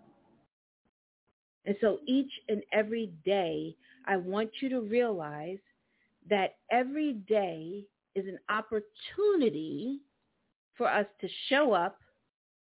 And 1.64 1.76
so 1.80 1.98
each 2.06 2.30
and 2.48 2.62
every 2.72 3.10
day, 3.24 3.74
I 4.06 4.16
want 4.16 4.50
you 4.60 4.68
to 4.70 4.80
realize 4.80 5.58
that 6.30 6.56
every 6.70 7.14
day 7.14 7.84
is 8.14 8.26
an 8.26 8.38
opportunity 8.48 10.00
for 10.76 10.88
us 10.88 11.06
to 11.20 11.28
show 11.48 11.72
up 11.72 11.98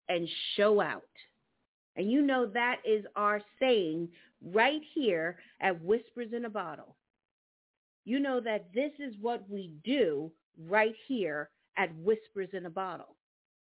and 0.08 0.28
show 0.56 0.80
out. 0.80 1.02
And 1.96 2.10
you 2.10 2.22
know 2.22 2.46
that 2.46 2.76
is 2.84 3.04
our 3.16 3.40
saying 3.58 4.08
right 4.52 4.82
here 4.94 5.38
at 5.60 5.82
Whispers 5.82 6.32
in 6.32 6.44
a 6.44 6.50
Bottle. 6.50 6.96
You 8.04 8.20
know 8.20 8.40
that 8.40 8.72
this 8.74 8.92
is 8.98 9.14
what 9.20 9.48
we 9.50 9.72
do 9.84 10.30
right 10.68 10.94
here 11.08 11.50
at 11.76 11.94
Whispers 11.96 12.50
in 12.52 12.66
a 12.66 12.70
Bottle. 12.70 13.16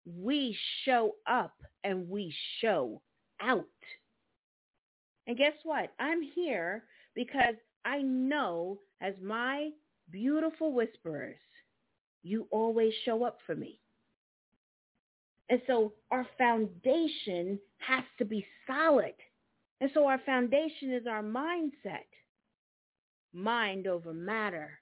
We 0.07 0.57
show 0.85 1.13
up 1.27 1.55
and 1.85 2.09
we 2.09 2.35
show 2.61 3.03
out. 3.41 3.65
And 5.27 5.37
guess 5.37 5.55
what? 5.65 5.93
I'm 5.99 6.23
here 6.23 6.85
because 7.15 7.55
I 7.85 8.03
know 8.03 8.79
as 9.01 9.15
my 9.23 9.71
beautiful 10.11 10.73
whisperers, 10.73 11.39
you 12.23 12.47
always 12.51 12.93
show 13.05 13.25
up 13.25 13.39
for 13.47 13.55
me. 13.55 13.81
And 15.49 15.61
so 15.67 15.93
our 16.11 16.27
foundation 16.39 17.59
has 17.79 18.05
to 18.19 18.25
be 18.25 18.47
solid. 18.67 19.15
And 19.81 19.91
so 19.95 20.07
our 20.07 20.21
foundation 20.27 20.93
is 20.93 21.07
our 21.07 21.23
mindset. 21.23 22.07
Mind 23.33 23.87
over 23.87 24.13
matter. 24.13 24.81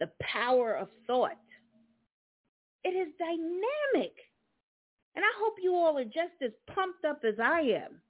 The 0.00 0.10
power 0.20 0.74
of 0.74 0.88
thought. 1.06 1.38
It 2.82 2.90
is 2.90 3.08
dynamic. 3.18 4.14
And 5.14 5.24
I 5.24 5.32
hope 5.38 5.56
you 5.62 5.74
all 5.74 5.98
are 5.98 6.04
just 6.04 6.40
as 6.42 6.52
pumped 6.74 7.04
up 7.04 7.20
as 7.24 7.38
I 7.42 7.60
am. 7.60 8.00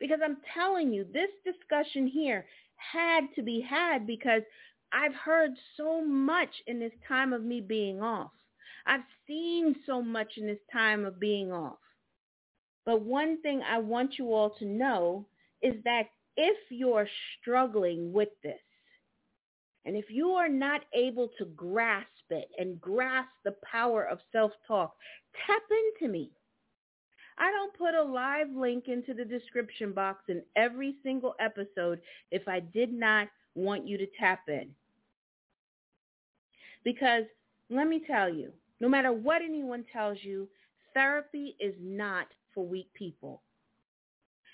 Because 0.00 0.18
I'm 0.22 0.38
telling 0.52 0.92
you, 0.92 1.04
this 1.04 1.30
discussion 1.44 2.06
here 2.06 2.44
had 2.76 3.20
to 3.36 3.42
be 3.42 3.60
had 3.60 4.06
because 4.06 4.42
I've 4.92 5.14
heard 5.14 5.52
so 5.76 6.04
much 6.04 6.50
in 6.66 6.78
this 6.78 6.92
time 7.08 7.32
of 7.32 7.42
me 7.42 7.60
being 7.60 8.02
off. 8.02 8.32
I've 8.86 9.04
seen 9.26 9.76
so 9.84 10.00
much 10.00 10.32
in 10.36 10.46
this 10.46 10.58
time 10.72 11.04
of 11.04 11.18
being 11.20 11.52
off. 11.52 11.78
But 12.84 13.02
one 13.02 13.42
thing 13.42 13.62
I 13.68 13.78
want 13.78 14.18
you 14.18 14.32
all 14.32 14.50
to 14.58 14.64
know 14.64 15.26
is 15.60 15.74
that 15.84 16.04
if 16.36 16.56
you're 16.70 17.08
struggling 17.40 18.12
with 18.12 18.28
this, 18.42 18.60
and 19.84 19.96
if 19.96 20.10
you 20.10 20.30
are 20.30 20.48
not 20.48 20.82
able 20.94 21.30
to 21.38 21.44
grasp 21.56 22.06
it 22.30 22.48
and 22.58 22.80
grasp 22.80 23.30
the 23.44 23.54
power 23.70 24.04
of 24.04 24.18
self-talk, 24.32 24.94
tap 25.46 25.62
into 26.00 26.12
me. 26.12 26.30
I 27.38 27.50
don't 27.52 27.76
put 27.76 27.94
a 27.94 28.02
live 28.02 28.50
link 28.50 28.88
into 28.88 29.14
the 29.14 29.24
description 29.24 29.92
box 29.92 30.24
in 30.28 30.42
every 30.56 30.96
single 31.02 31.34
episode 31.38 32.00
if 32.30 32.48
I 32.48 32.60
did 32.60 32.92
not 32.92 33.28
want 33.54 33.86
you 33.86 33.96
to 33.98 34.06
tap 34.18 34.40
in. 34.48 34.68
Because 36.82 37.24
let 37.70 37.86
me 37.86 38.02
tell 38.06 38.32
you, 38.32 38.52
no 38.80 38.88
matter 38.88 39.12
what 39.12 39.42
anyone 39.42 39.84
tells 39.92 40.18
you, 40.22 40.48
therapy 40.94 41.56
is 41.60 41.74
not 41.80 42.26
for 42.52 42.66
weak 42.66 42.92
people. 42.94 43.42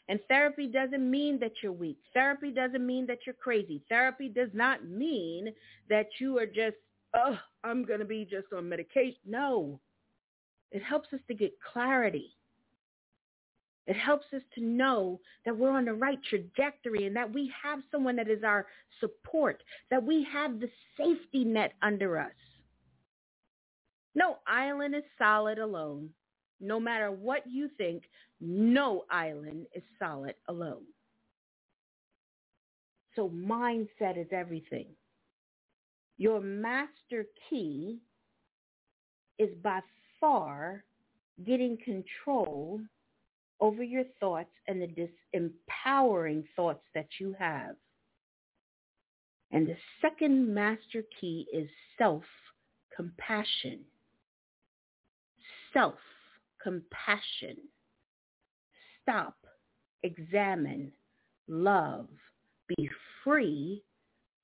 And 0.09 0.21
therapy 0.29 0.67
doesn't 0.67 1.09
mean 1.09 1.39
that 1.41 1.53
you're 1.63 1.73
weak. 1.73 1.99
Therapy 2.13 2.51
doesn't 2.51 2.85
mean 2.85 3.07
that 3.07 3.21
you're 3.25 3.35
crazy. 3.35 3.83
Therapy 3.89 4.29
does 4.29 4.51
not 4.53 4.85
mean 4.85 5.53
that 5.89 6.09
you 6.19 6.39
are 6.39 6.47
just, 6.47 6.77
oh, 7.15 7.39
I'm 7.65 7.85
going 7.85 8.01
to 8.01 8.05
be 8.05 8.25
just 8.25 8.53
on 8.53 8.69
medication. 8.69 9.17
No. 9.27 9.81
It 10.73 10.83
helps 10.83 11.13
us 11.13 11.21
to 11.29 11.35
get 11.35 11.53
clarity. 11.73 12.37
It 13.87 13.97
helps 13.97 14.27
us 14.35 14.43
to 14.55 14.63
know 14.63 15.21
that 15.45 15.57
we're 15.57 15.71
on 15.71 15.85
the 15.85 15.95
right 15.95 16.19
trajectory 16.29 17.07
and 17.07 17.17
that 17.17 17.33
we 17.33 17.53
have 17.63 17.81
someone 17.91 18.17
that 18.17 18.29
is 18.29 18.45
our 18.45 18.67
support, 19.01 19.63
that 19.91 20.03
we 20.03 20.27
have 20.33 20.61
the 20.61 20.71
safety 20.97 21.45
net 21.45 21.73
under 21.83 22.19
us. 22.19 22.31
No 24.15 24.39
island 24.47 24.95
is 24.95 25.05
solid 25.19 25.59
alone. 25.59 26.11
No 26.61 26.79
matter 26.79 27.11
what 27.11 27.47
you 27.47 27.69
think, 27.77 28.05
no 28.41 29.05
island 29.11 29.67
is 29.75 29.83
solid 29.99 30.35
alone. 30.49 30.85
So 33.17 33.29
mindset 33.29 34.17
is 34.19 34.29
everything. 34.33 34.87
Your 36.19 36.41
master 36.41 37.27
key 37.49 37.99
is 39.39 39.51
by 39.63 39.81
far 40.21 40.85
getting 41.45 41.77
control 41.85 42.81
over 43.61 43.83
your 43.83 44.05
thoughts 44.21 44.53
and 44.69 44.81
the 44.81 45.09
disempowering 45.35 46.45
thoughts 46.55 46.85
that 46.95 47.09
you 47.19 47.35
have. 47.39 47.77
And 49.51 49.67
the 49.67 49.77
second 50.01 50.53
master 50.55 51.03
key 51.21 51.47
is 51.53 51.69
self-compassion. 51.99 53.81
Self-compassion. 55.73 57.57
Stop, 59.03 59.37
examine, 60.03 60.93
love, 61.49 62.09
be 62.69 62.89
free 63.25 63.83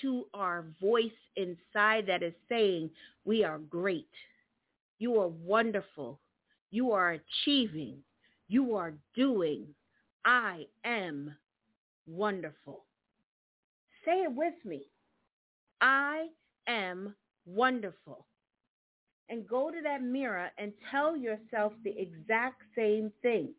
to 0.00 0.24
our 0.32 0.66
voice 0.80 1.10
inside 1.36 2.06
that 2.06 2.22
is 2.22 2.34
saying, 2.48 2.90
we 3.24 3.42
are 3.42 3.58
great. 3.58 4.08
You 4.98 5.18
are 5.20 5.28
wonderful. 5.28 6.20
You 6.70 6.92
are 6.92 7.18
achieving. 7.44 7.98
You 8.48 8.76
are 8.76 8.94
doing. 9.16 9.66
I 10.24 10.66
am 10.84 11.34
wonderful. 12.06 12.84
Say 14.04 14.22
it 14.22 14.32
with 14.32 14.54
me. 14.64 14.82
I 15.80 16.28
am 16.66 17.14
wonderful. 17.44 18.26
And 19.28 19.46
go 19.48 19.70
to 19.70 19.80
that 19.82 20.02
mirror 20.02 20.50
and 20.58 20.72
tell 20.90 21.16
yourself 21.16 21.72
the 21.84 21.94
exact 21.98 22.62
same 22.76 23.12
thing. 23.22 23.54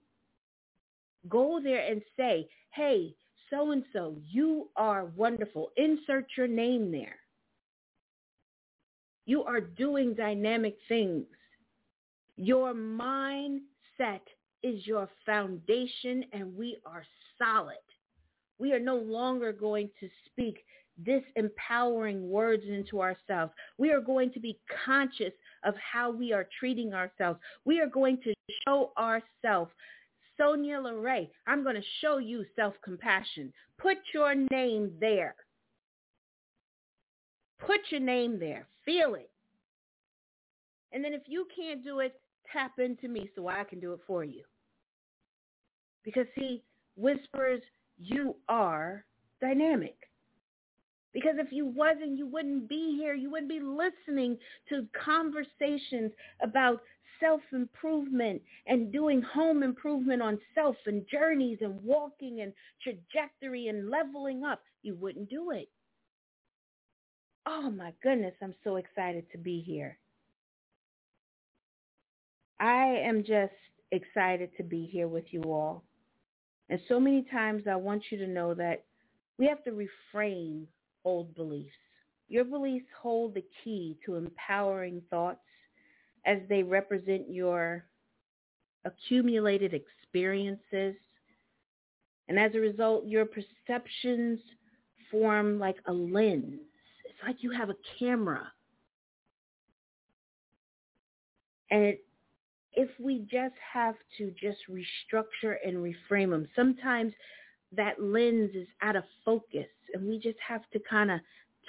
Go 1.30 1.60
there 1.62 1.86
and 1.90 2.02
say, 2.18 2.48
hey, 2.74 3.14
so-and-so, 3.50 4.16
you 4.30 4.70
are 4.76 5.06
wonderful. 5.06 5.72
Insert 5.78 6.26
your 6.38 6.48
name 6.48 6.92
there. 6.92 7.18
You 9.26 9.44
are 9.44 9.62
doing 9.62 10.14
dynamic 10.14 10.78
things. 10.88 11.26
Your 12.38 12.74
mindset 12.74 14.22
is 14.64 14.88
your 14.88 15.10
foundation 15.26 16.26
and 16.34 16.56
we 16.56 16.78
are 16.86 17.04
solid. 17.38 17.76
We 18.58 18.74
are 18.74 18.80
no 18.80 18.96
longer 18.96 19.52
going 19.52 19.90
to 20.00 20.10
speak 20.26 20.64
disempowering 21.04 22.22
words 22.22 22.64
into 22.68 23.02
ourselves. 23.02 23.52
We 23.78 23.92
are 23.92 24.02
going 24.02 24.32
to 24.34 24.40
be 24.40 24.60
conscious 24.86 25.34
of 25.64 25.74
how 25.76 26.12
we 26.12 26.32
are 26.34 26.48
treating 26.60 26.94
ourselves. 26.94 27.40
We 27.66 27.80
are 27.80 27.88
going 27.88 28.20
to 28.24 28.34
show 28.66 28.92
ourselves. 28.98 29.72
Sonya 30.38 30.80
LaRae, 30.80 31.30
I'm 31.48 31.64
going 31.64 31.76
to 31.76 31.82
show 32.02 32.18
you 32.18 32.46
self-compassion. 32.56 33.52
Put 33.78 33.98
your 34.14 34.36
name 34.52 34.92
there. 35.00 35.36
Put 37.60 37.80
your 37.90 38.02
name 38.02 38.40
there. 38.40 38.68
Feel 38.86 39.16
it. 39.16 39.30
And 40.92 41.04
then 41.04 41.14
if 41.14 41.22
you 41.28 41.48
can't 41.56 41.84
do 41.84 42.00
it, 42.00 42.20
tap 42.52 42.80
into 42.80 43.08
me 43.08 43.30
so 43.36 43.48
I 43.48 43.64
can 43.64 43.80
do 43.80 43.94
it 43.94 44.00
for 44.06 44.24
you. 44.24 44.44
Because 46.04 46.26
see, 46.36 46.64
whispers, 46.96 47.62
you 47.98 48.36
are 48.50 49.06
dynamic. 49.40 49.96
Because 51.14 51.36
if 51.38 51.52
you 51.52 51.66
wasn't, 51.66 52.18
you 52.18 52.26
wouldn't 52.26 52.70
be 52.70 52.98
here. 52.98 53.14
You 53.14 53.30
wouldn't 53.30 53.50
be 53.50 53.60
listening 53.60 54.38
to 54.70 54.88
conversations 54.94 56.12
about 56.42 56.82
self-improvement 57.22 58.42
and 58.68 58.92
doing 58.92 59.22
home 59.22 59.64
improvement 59.64 60.22
on 60.22 60.40
self 60.54 60.76
and 60.86 61.06
journeys 61.10 61.60
and 61.62 61.82
walking 61.84 62.42
and 62.42 62.52
trajectory 62.84 63.68
and 63.68 63.90
leveling 63.90 64.44
up. 64.44 64.62
You 64.84 64.96
wouldn't 64.96 65.30
do 65.30 65.52
it. 65.52 65.70
Oh 67.46 67.72
my 67.72 67.94
goodness, 68.04 68.36
I'm 68.42 68.56
so 68.64 68.76
excited 68.76 69.26
to 69.32 69.38
be 69.38 69.62
here. 69.62 69.98
I 72.60 72.98
am 73.04 73.24
just 73.24 73.54
excited 73.92 74.52
to 74.58 74.64
be 74.64 74.86
here 74.86 75.08
with 75.08 75.26
you 75.32 75.42
all. 75.44 75.84
And 76.70 76.80
so 76.88 77.00
many 77.00 77.26
times 77.32 77.64
I 77.70 77.76
want 77.76 78.04
you 78.12 78.18
to 78.20 78.28
know 78.28 78.54
that 78.54 78.86
we 79.38 79.48
have 79.48 79.64
to 79.64 79.72
reframe 79.72 80.66
old 81.04 81.34
beliefs. 81.36 81.72
Your 82.28 82.46
beliefs 82.46 82.86
hold 83.02 83.34
the 83.34 83.44
key 83.64 83.98
to 84.06 84.16
empowering 84.16 85.02
thoughts 85.10 85.42
as 86.26 86.40
they 86.50 86.64
represent 86.64 87.30
your 87.30 87.86
accumulated 88.86 89.74
experiences. 89.74 90.96
And 92.28 92.40
as 92.40 92.54
a 92.56 92.60
result, 92.60 93.06
your 93.06 93.26
perceptions 93.26 94.40
form 95.10 95.60
like 95.60 95.78
a 95.88 95.94
lens. 95.94 96.62
It's 97.06 97.20
like 97.26 97.38
you 97.40 97.52
have 97.52 97.70
a 97.70 97.76
camera. 98.00 98.52
And 101.70 101.84
it 101.84 102.04
if 102.74 102.90
we 103.00 103.20
just 103.20 103.56
have 103.74 103.96
to 104.18 104.32
just 104.32 104.60
restructure 104.70 105.56
and 105.66 105.78
reframe 105.78 106.30
them. 106.30 106.48
Sometimes 106.56 107.14
that 107.76 108.02
lens 108.02 108.52
is 108.54 108.68
out 108.82 108.96
of 108.96 109.04
focus 109.26 109.68
and 109.94 110.08
we 110.08 110.18
just 110.18 110.38
have 110.46 110.62
to 110.72 110.80
kind 110.90 111.12
of 111.12 111.20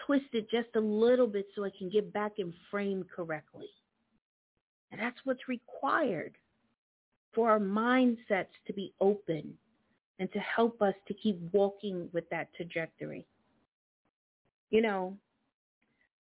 twist 0.07 0.27
it 0.33 0.49
just 0.51 0.69
a 0.77 0.81
little 0.81 1.27
bit 1.27 1.47
so 1.55 1.65
it 1.65 1.75
can 1.77 1.91
get 1.91 2.13
back 2.13 2.33
in 2.39 2.53
frame 2.71 3.05
correctly. 3.15 3.69
And 4.93 5.01
that's 5.01 5.19
what's 5.25 5.49
required 5.49 6.35
for 7.35 7.51
our 7.51 7.59
mindsets 7.59 8.53
to 8.67 8.73
be 8.75 8.93
open 9.01 9.55
and 10.19 10.31
to 10.33 10.39
help 10.39 10.81
us 10.83 10.95
to 11.09 11.15
keep 11.15 11.41
walking 11.53 12.09
with 12.13 12.29
that 12.31 12.55
trajectory. 12.55 13.27
You 14.71 14.83
know, 14.83 15.17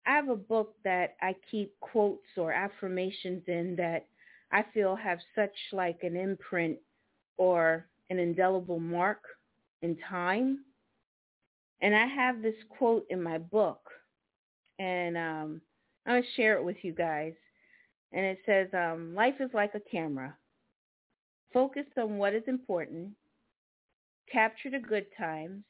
I 0.06 0.12
have 0.12 0.28
a 0.28 0.36
book 0.36 0.74
that 0.84 1.16
I 1.20 1.34
keep 1.50 1.78
quotes 1.80 2.26
or 2.36 2.52
affirmations 2.52 3.42
in 3.48 3.76
that 3.76 4.06
I 4.50 4.64
feel 4.74 4.96
have 4.96 5.18
such 5.34 5.54
like 5.72 5.98
an 6.02 6.16
imprint 6.16 6.78
or 7.36 7.86
an 8.10 8.18
indelible 8.18 8.78
mark 8.78 9.22
in 9.82 9.96
time. 10.08 10.60
And 11.80 11.94
I 11.94 12.06
have 12.06 12.42
this 12.42 12.54
quote 12.68 13.06
in 13.10 13.20
my 13.20 13.38
book, 13.38 13.80
and 14.78 15.16
um, 15.16 15.60
I'm 16.06 16.14
going 16.14 16.22
to 16.22 16.28
share 16.36 16.56
it 16.56 16.64
with 16.64 16.76
you 16.82 16.92
guys. 16.92 17.32
And 18.12 18.24
it 18.24 18.38
says, 18.44 18.68
um, 18.74 19.14
life 19.14 19.36
is 19.40 19.50
like 19.54 19.74
a 19.74 19.80
camera. 19.80 20.36
Focus 21.52 21.86
on 21.98 22.18
what 22.18 22.34
is 22.34 22.42
important, 22.46 23.10
capture 24.30 24.70
the 24.70 24.78
good 24.78 25.06
times, 25.18 25.64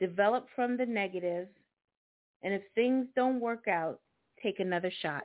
develop 0.00 0.46
from 0.54 0.76
the 0.76 0.86
negative, 0.86 1.48
And 2.42 2.54
if 2.54 2.62
things 2.74 3.06
don't 3.16 3.40
work 3.40 3.66
out, 3.68 4.00
take 4.42 4.60
another 4.60 4.92
shot. 5.02 5.24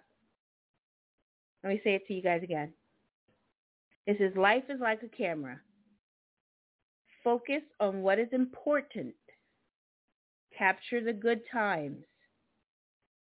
Let 1.64 1.70
me 1.70 1.82
say 1.84 1.96
it 1.96 2.08
to 2.08 2.14
you 2.14 2.22
guys 2.22 2.44
again. 2.44 2.74
It 4.06 4.18
says 4.20 4.36
life 4.36 4.64
is 4.70 4.82
like 4.82 5.02
a 5.04 5.16
camera. 5.16 5.62
Focus 7.24 7.62
on 7.80 8.02
what 8.02 8.20
is 8.20 8.28
important. 8.34 9.14
Capture 10.58 11.02
the 11.02 11.14
good 11.14 11.42
times. 11.52 12.04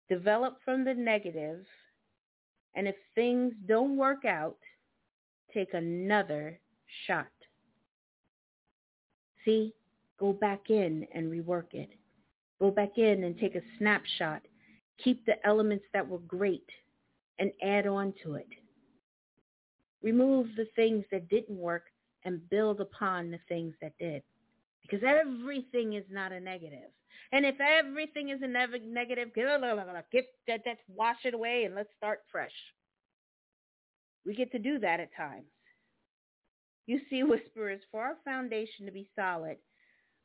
Develop 0.09 0.59
from 0.65 0.85
the 0.85 0.95
negative. 0.95 1.65
And 2.77 2.87
if 2.87 2.95
things 3.15 3.55
don't 3.67 3.97
work 3.97 4.25
out, 4.25 4.59
take 5.53 5.73
another 5.73 6.61
shot. 7.07 7.27
See, 9.45 9.73
go 10.21 10.35
back 10.35 10.69
in 10.69 11.07
and 11.15 11.33
rework 11.33 11.73
it. 11.73 11.89
Go 12.61 12.71
back 12.71 12.99
in 12.99 13.25
and 13.25 13.39
take 13.39 13.55
a 13.55 13.63
snapshot. 13.79 14.43
Keep 15.03 15.25
the 15.25 15.45
elements 15.47 15.85
that 15.93 16.07
were 16.07 16.21
great 16.21 16.69
and 17.39 17.51
add 17.63 17.87
on 17.87 18.13
to 18.23 18.35
it. 18.35 18.49
Remove 20.03 20.49
the 20.57 20.69
things 20.77 21.05
that 21.11 21.29
didn't 21.29 21.59
work 21.59 21.85
and 22.25 22.49
build 22.51 22.81
upon 22.81 23.31
the 23.31 23.41
things 23.49 23.75
that 23.81 23.93
did. 23.99 24.23
Because 24.83 25.01
everything 25.03 25.95
is 25.95 26.05
not 26.11 26.33
a 26.33 26.41
negative. 26.41 26.91
And 27.33 27.45
if 27.45 27.57
everything 27.61 28.31
is 28.31 28.41
a 28.43 28.49
negative, 28.49 29.35
get, 29.35 30.25
that, 30.47 30.61
that's 30.65 30.81
wash 30.89 31.17
it 31.25 31.35
away 31.35 31.65
and 31.65 31.75
let's 31.75 31.91
start 31.97 32.21
fresh. 32.31 32.53
We 34.25 34.35
get 34.35 34.53
to 34.53 34.59
do 34.59 34.79
that 34.81 35.01
at 35.01 35.15
times. 35.17 35.47
You 36.87 37.01
see, 37.11 37.23
whisperers, 37.23 37.81
for 37.91 38.03
our 38.03 38.17
foundation 38.25 38.87
to 38.87 38.93
be 38.93 39.09
solid, 39.17 39.57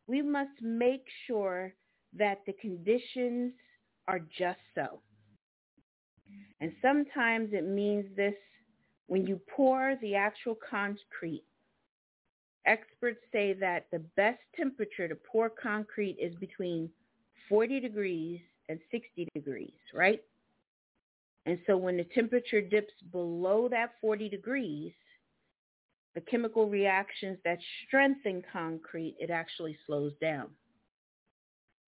we 0.08 0.22
must 0.22 0.62
make 0.62 1.06
sure 1.28 1.74
that 2.18 2.39
the 2.45 2.54
conditions 2.54 3.54
are 4.08 4.20
just 4.20 4.60
so. 4.76 5.02
And 6.60 6.72
sometimes 6.82 7.49
it 7.54 7.66
means 7.66 8.06
this 8.16 8.36
when 9.08 9.26
you 9.26 9.39
pour 9.56 9.95
the 10.02 10.16
actual 10.16 10.58
concrete. 10.70 11.43
Experts 12.66 13.20
say 13.32 13.53
that 13.53 13.88
the 13.91 13.99
best 14.16 14.39
temperature 14.55 15.07
to 15.07 15.16
pour 15.16 15.49
concrete 15.49 16.18
is 16.20 16.36
between 16.36 16.89
40 17.49 17.80
degrees 17.80 18.39
and 18.70 18.80
60 18.91 19.28
degrees, 19.34 19.74
right? 19.93 20.22
And 21.45 21.57
so 21.66 21.76
when 21.76 21.97
the 21.97 22.03
temperature 22.03 22.62
dips 22.62 22.93
below 23.12 23.68
that 23.70 23.93
40 23.99 24.30
degrees, 24.30 24.93
the 26.14 26.22
chemical 26.22 26.70
reactions 26.70 27.39
that 27.45 27.57
strengthen 27.88 28.43
concrete, 28.51 29.16
it 29.20 29.30
actually 29.30 29.78
slows 29.88 30.14
down. 30.22 30.47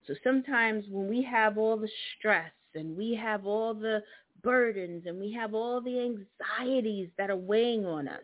So 0.07 0.15
sometimes 0.23 0.85
when 0.89 1.07
we 1.07 1.23
have 1.23 1.57
all 1.57 1.77
the 1.77 1.89
stress 2.17 2.51
and 2.73 2.97
we 2.97 3.13
have 3.15 3.45
all 3.45 3.73
the 3.73 4.01
burdens 4.41 5.03
and 5.05 5.19
we 5.19 5.31
have 5.33 5.53
all 5.53 5.81
the 5.81 5.99
anxieties 5.99 7.09
that 7.17 7.29
are 7.29 7.37
weighing 7.37 7.85
on 7.85 8.07
us, 8.07 8.23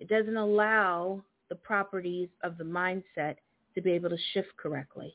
it 0.00 0.08
doesn't 0.08 0.36
allow 0.36 1.22
the 1.48 1.54
properties 1.54 2.28
of 2.42 2.58
the 2.58 2.64
mindset 2.64 3.36
to 3.74 3.80
be 3.80 3.92
able 3.92 4.10
to 4.10 4.18
shift 4.32 4.56
correctly. 4.56 5.14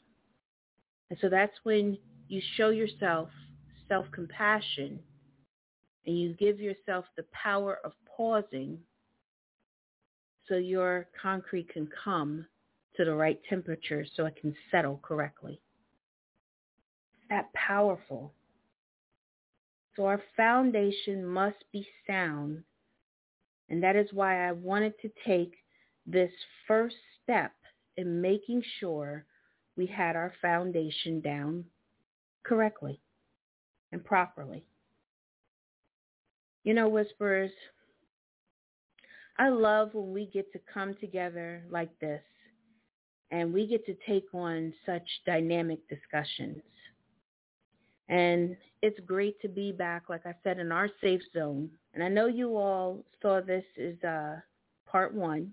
And 1.10 1.20
so 1.22 1.30
that's 1.30 1.56
when 1.64 1.98
you 2.28 2.42
show 2.56 2.70
yourself 2.70 3.30
self-compassion 3.88 5.00
and 6.06 6.20
you 6.20 6.34
give 6.34 6.60
yourself 6.60 7.06
the 7.16 7.26
power 7.32 7.80
of 7.84 7.92
pausing 8.06 8.80
so 10.48 10.56
your 10.56 11.08
concrete 11.22 11.70
can 11.70 11.88
come 12.04 12.46
to 12.96 13.06
the 13.06 13.14
right 13.14 13.40
temperature 13.50 14.06
so 14.16 14.26
it 14.26 14.36
can 14.36 14.56
settle 14.72 15.00
correctly 15.04 15.60
that 17.34 17.52
powerful. 17.54 18.32
So 19.96 20.06
our 20.06 20.22
foundation 20.38 21.26
must 21.26 21.64
be 21.72 21.88
sound. 22.06 22.64
And 23.70 23.82
that 23.82 23.96
is 23.96 24.08
why 24.12 24.48
I 24.48 24.52
wanted 24.52 24.94
to 25.02 25.10
take 25.26 25.56
this 26.06 26.32
first 26.68 26.96
step 27.24 27.52
in 27.98 28.22
making 28.22 28.62
sure 28.80 29.26
we 29.78 29.86
had 29.86 30.16
our 30.16 30.34
foundation 30.42 31.22
down 31.22 31.64
correctly 32.44 33.00
and 33.92 34.04
properly. 34.04 34.66
You 36.64 36.74
know, 36.74 36.88
whisperers, 36.88 37.52
I 39.38 39.50
love 39.50 39.94
when 39.94 40.14
we 40.14 40.28
get 40.28 40.52
to 40.54 40.60
come 40.72 40.96
together 41.00 41.64
like 41.70 41.98
this 42.00 42.22
and 43.32 43.52
we 43.52 43.66
get 43.66 43.86
to 43.88 43.96
take 44.08 44.28
on 44.34 44.74
such 44.86 45.08
dynamic 45.26 45.80
discussions. 45.90 46.62
And 48.10 48.56
it's 48.82 49.00
great 49.06 49.42
to 49.42 49.48
be 49.48 49.72
back, 49.72 50.04
like 50.10 50.26
I 50.26 50.36
said, 50.44 50.60
in 50.60 50.72
our 50.72 50.90
safe 51.02 51.22
zone. 51.34 51.70
And 51.94 52.04
I 52.04 52.10
know 52.10 52.28
you 52.28 52.56
all 52.58 53.04
saw 53.22 53.42
this 53.42 53.64
as 53.82 54.02
uh, 54.04 54.36
part 54.86 55.14
one. 55.14 55.52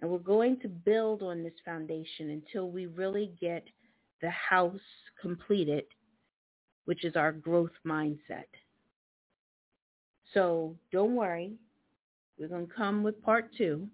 And 0.00 0.10
we're 0.10 0.18
going 0.18 0.58
to 0.60 0.68
build 0.68 1.22
on 1.22 1.42
this 1.42 1.54
foundation 1.64 2.30
until 2.30 2.70
we 2.70 2.86
really 2.86 3.32
get 3.40 3.64
the 4.20 4.30
house 4.30 4.80
completed, 5.20 5.84
which 6.84 7.04
is 7.04 7.16
our 7.16 7.32
growth 7.32 7.72
mindset. 7.86 8.48
So 10.32 10.74
don't 10.92 11.14
worry. 11.14 11.54
We're 12.38 12.48
going 12.48 12.66
to 12.66 12.72
come 12.72 13.02
with 13.02 13.22
part 13.22 13.50
two. 13.56 13.86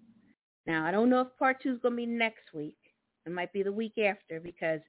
Now, 0.65 0.85
I 0.85 0.91
don't 0.91 1.09
know 1.09 1.21
if 1.21 1.27
part 1.37 1.61
two 1.61 1.73
is 1.73 1.79
going 1.81 1.93
to 1.93 1.97
be 1.97 2.05
next 2.05 2.53
week. 2.53 2.77
It 3.25 3.31
might 3.31 3.53
be 3.53 3.63
the 3.63 3.71
week 3.71 3.97
after 3.99 4.39
because 4.39 4.81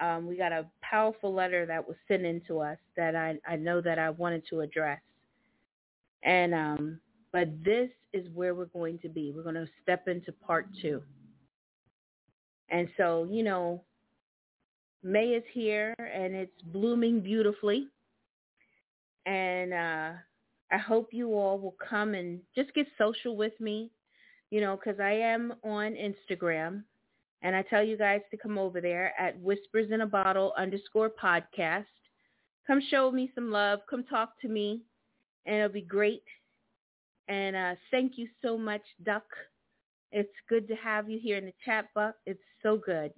um, 0.00 0.26
we 0.26 0.36
got 0.36 0.52
a 0.52 0.66
powerful 0.82 1.32
letter 1.32 1.66
that 1.66 1.86
was 1.86 1.96
sent 2.08 2.24
in 2.24 2.40
to 2.48 2.60
us 2.60 2.78
that 2.96 3.14
I, 3.14 3.38
I 3.46 3.56
know 3.56 3.80
that 3.80 3.98
I 3.98 4.10
wanted 4.10 4.44
to 4.50 4.60
address. 4.60 5.00
And 6.22 6.54
um, 6.54 7.00
but 7.34 7.48
this 7.64 7.90
is 8.12 8.28
where 8.32 8.54
we're 8.54 8.66
going 8.66 8.96
to 9.00 9.08
be. 9.08 9.32
We're 9.34 9.42
going 9.42 9.56
to 9.56 9.66
step 9.82 10.06
into 10.06 10.30
part 10.30 10.68
two. 10.80 11.02
And 12.70 12.88
so, 12.96 13.26
you 13.28 13.42
know, 13.42 13.82
May 15.02 15.30
is 15.30 15.42
here 15.52 15.94
and 15.98 16.32
it's 16.32 16.62
blooming 16.66 17.20
beautifully. 17.20 17.88
And 19.26 19.72
uh, 19.72 20.10
I 20.70 20.78
hope 20.78 21.08
you 21.10 21.34
all 21.34 21.58
will 21.58 21.74
come 21.86 22.14
and 22.14 22.38
just 22.54 22.72
get 22.72 22.86
social 22.96 23.36
with 23.36 23.60
me, 23.60 23.90
you 24.50 24.60
know, 24.60 24.76
because 24.76 25.00
I 25.00 25.14
am 25.14 25.54
on 25.64 25.96
Instagram 25.96 26.84
and 27.42 27.56
I 27.56 27.62
tell 27.62 27.82
you 27.82 27.98
guys 27.98 28.20
to 28.30 28.36
come 28.36 28.58
over 28.58 28.80
there 28.80 29.12
at 29.18 29.40
whispers 29.40 29.90
in 29.90 30.02
a 30.02 30.06
bottle 30.06 30.52
underscore 30.56 31.10
podcast. 31.10 31.86
Come 32.64 32.80
show 32.92 33.10
me 33.10 33.32
some 33.34 33.50
love. 33.50 33.80
Come 33.90 34.04
talk 34.04 34.40
to 34.42 34.48
me. 34.48 34.82
And 35.46 35.56
it'll 35.56 35.68
be 35.68 35.82
great. 35.82 36.22
And 37.28 37.56
uh, 37.56 37.74
thank 37.90 38.18
you 38.18 38.28
so 38.42 38.58
much, 38.58 38.82
Duck. 39.04 39.24
It's 40.12 40.32
good 40.48 40.68
to 40.68 40.74
have 40.76 41.08
you 41.08 41.18
here 41.18 41.38
in 41.38 41.46
the 41.46 41.54
chat 41.64 41.86
box. 41.94 42.16
It's 42.26 42.42
so 42.62 42.76
good. 42.76 43.12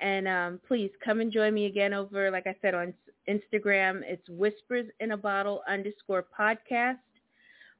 And 0.00 0.28
um, 0.28 0.60
please 0.66 0.90
come 1.04 1.20
and 1.20 1.32
join 1.32 1.54
me 1.54 1.66
again 1.66 1.92
over, 1.94 2.30
like 2.30 2.46
I 2.46 2.54
said, 2.62 2.74
on 2.74 2.94
Instagram. 3.28 4.02
It's 4.04 4.28
whispers 4.28 4.86
in 5.00 5.12
a 5.12 5.16
bottle 5.16 5.62
underscore 5.68 6.24
podcast. 6.38 6.98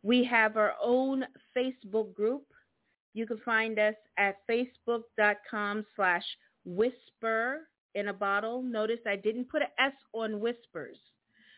We 0.02 0.24
have 0.24 0.56
our 0.56 0.74
own 0.82 1.24
Facebook 1.56 2.14
group 2.14 2.44
you 3.16 3.26
can 3.26 3.38
find 3.38 3.78
us 3.78 3.94
at 4.18 4.36
facebook.com 4.46 5.86
slash 5.96 6.22
whisper 6.66 7.60
in 7.94 8.08
a 8.08 8.12
bottle. 8.12 8.60
Notice 8.62 8.98
I 9.06 9.16
didn't 9.16 9.48
put 9.48 9.62
an 9.62 9.68
S 9.78 9.94
on 10.12 10.38
whispers 10.38 10.98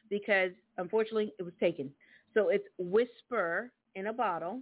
because 0.09 0.53
unfortunately 0.77 1.33
it 1.37 1.43
was 1.43 1.53
taken. 1.59 1.91
So 2.35 2.49
it's 2.49 2.67
whisper 2.79 3.71
in 3.95 4.09
a 4.09 4.13
bottle. 4.13 4.61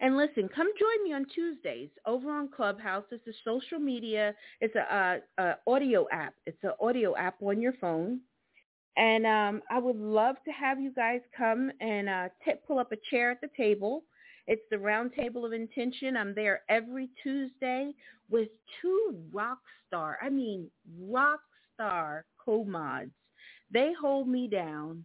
And 0.00 0.16
listen, 0.16 0.48
come 0.54 0.68
join 0.78 1.04
me 1.04 1.14
on 1.14 1.26
Tuesdays 1.34 1.90
over 2.06 2.30
on 2.30 2.48
Clubhouse. 2.48 3.04
It's 3.10 3.26
a 3.26 3.32
social 3.44 3.78
media. 3.78 4.34
It's 4.60 4.74
a, 4.74 5.20
a, 5.38 5.42
a 5.42 5.56
audio 5.66 6.06
app. 6.12 6.34
It's 6.46 6.62
an 6.62 6.72
audio 6.80 7.16
app 7.16 7.36
on 7.42 7.60
your 7.60 7.74
phone. 7.80 8.20
And 8.96 9.26
um, 9.26 9.62
I 9.70 9.78
would 9.78 9.96
love 9.96 10.36
to 10.44 10.50
have 10.52 10.80
you 10.80 10.92
guys 10.92 11.20
come 11.36 11.70
and 11.80 12.08
uh, 12.08 12.28
t- 12.44 12.52
pull 12.66 12.78
up 12.78 12.92
a 12.92 12.96
chair 13.10 13.30
at 13.30 13.40
the 13.40 13.50
table 13.56 14.04
it's 14.46 14.62
the 14.70 14.78
Round 14.78 15.12
Table 15.14 15.44
of 15.46 15.52
Intention. 15.52 16.16
I'm 16.16 16.34
there 16.34 16.62
every 16.68 17.08
Tuesday 17.22 17.92
with 18.30 18.48
two 18.80 19.16
rock 19.32 19.58
star, 19.86 20.18
I 20.22 20.28
mean 20.28 20.70
rock 21.00 21.40
star 21.74 22.26
co-mods. 22.38 23.10
They 23.70 23.92
hold 23.98 24.28
me 24.28 24.48
down 24.48 25.04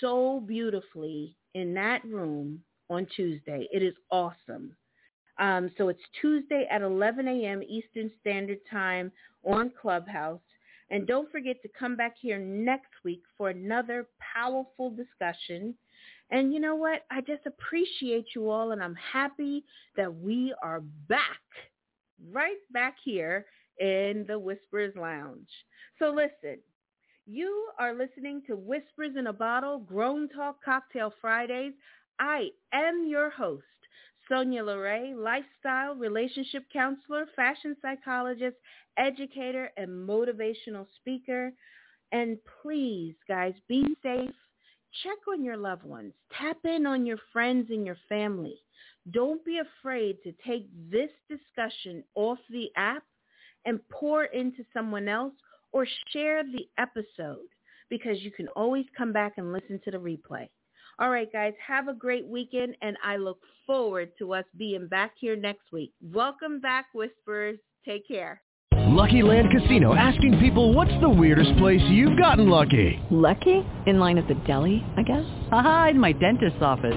so 0.00 0.40
beautifully 0.46 1.36
in 1.54 1.72
that 1.74 2.04
room 2.04 2.60
on 2.90 3.06
Tuesday. 3.14 3.68
It 3.72 3.82
is 3.82 3.94
awesome. 4.10 4.76
Um, 5.38 5.70
so 5.78 5.88
it's 5.88 6.02
Tuesday 6.20 6.66
at 6.70 6.82
11 6.82 7.28
a.m. 7.28 7.62
Eastern 7.62 8.10
Standard 8.20 8.58
Time 8.70 9.12
on 9.44 9.70
Clubhouse. 9.80 10.40
And 10.90 11.06
don't 11.06 11.30
forget 11.30 11.60
to 11.62 11.68
come 11.78 11.96
back 11.96 12.14
here 12.20 12.38
next 12.38 12.90
week 13.04 13.22
for 13.36 13.50
another 13.50 14.08
powerful 14.34 14.90
discussion. 14.90 15.74
And 16.30 16.52
you 16.52 16.60
know 16.60 16.74
what? 16.74 17.02
I 17.10 17.20
just 17.20 17.46
appreciate 17.46 18.26
you 18.34 18.50
all, 18.50 18.72
and 18.72 18.82
I'm 18.82 18.96
happy 18.96 19.64
that 19.96 20.12
we 20.12 20.54
are 20.62 20.80
back, 21.08 21.40
right 22.30 22.56
back 22.70 22.96
here 23.04 23.46
in 23.78 24.24
the 24.26 24.38
Whispers 24.38 24.94
Lounge. 24.96 25.48
So 25.98 26.08
listen, 26.10 26.58
you 27.26 27.68
are 27.78 27.94
listening 27.94 28.42
to 28.46 28.56
Whispers 28.56 29.16
in 29.18 29.26
a 29.26 29.32
Bottle, 29.32 29.78
Grown 29.80 30.28
Talk 30.30 30.64
Cocktail 30.64 31.12
Fridays. 31.20 31.74
I 32.18 32.50
am 32.72 33.06
your 33.06 33.30
host, 33.30 33.64
Sonya 34.28 34.62
LaRae, 34.62 35.14
lifestyle 35.16 35.94
relationship 35.94 36.64
counselor, 36.72 37.26
fashion 37.36 37.76
psychologist, 37.80 38.56
educator, 38.96 39.70
and 39.76 40.08
motivational 40.08 40.86
speaker. 40.96 41.52
And 42.12 42.38
please, 42.62 43.14
guys, 43.26 43.54
be 43.68 43.84
safe. 44.02 44.30
Check 45.02 45.18
on 45.28 45.44
your 45.44 45.56
loved 45.56 45.84
ones. 45.84 46.12
Tap 46.38 46.56
in 46.64 46.86
on 46.86 47.06
your 47.06 47.18
friends 47.32 47.68
and 47.70 47.86
your 47.86 47.98
family. 48.08 48.56
Don't 49.10 49.44
be 49.44 49.58
afraid 49.58 50.16
to 50.24 50.32
take 50.46 50.68
this 50.90 51.10
discussion 51.28 52.02
off 52.14 52.38
the 52.50 52.70
app 52.76 53.04
and 53.64 53.80
pour 53.88 54.24
into 54.24 54.64
someone 54.72 55.08
else 55.08 55.34
or 55.72 55.86
share 56.12 56.42
the 56.42 56.68
episode 56.78 57.48
because 57.90 58.22
you 58.22 58.30
can 58.30 58.48
always 58.48 58.86
come 58.96 59.12
back 59.12 59.34
and 59.36 59.52
listen 59.52 59.80
to 59.84 59.90
the 59.90 59.98
replay. 59.98 60.48
All 61.00 61.10
right, 61.10 61.32
guys, 61.32 61.52
have 61.64 61.86
a 61.86 61.94
great 61.94 62.26
weekend, 62.26 62.74
and 62.82 62.96
I 63.04 63.18
look 63.18 63.38
forward 63.64 64.10
to 64.18 64.34
us 64.34 64.44
being 64.56 64.88
back 64.88 65.12
here 65.16 65.36
next 65.36 65.70
week. 65.72 65.92
Welcome 66.02 66.60
back, 66.60 66.86
Whispers. 66.92 67.56
Take 67.84 68.08
care. 68.08 68.42
Lucky 68.74 69.22
Land 69.22 69.48
Casino 69.52 69.94
asking 69.94 70.40
people 70.40 70.72
what's 70.72 70.90
the 71.00 71.08
weirdest 71.08 71.56
place 71.58 71.80
you've 71.88 72.18
gotten 72.18 72.48
lucky? 72.48 73.00
Lucky? 73.12 73.64
In 73.86 74.00
line 74.00 74.18
at 74.18 74.26
the 74.26 74.34
deli, 74.44 74.82
I 74.96 75.02
guess? 75.02 75.24
Aha, 75.52 75.88
in 75.90 76.00
my 76.00 76.10
dentist's 76.10 76.62
office. 76.62 76.96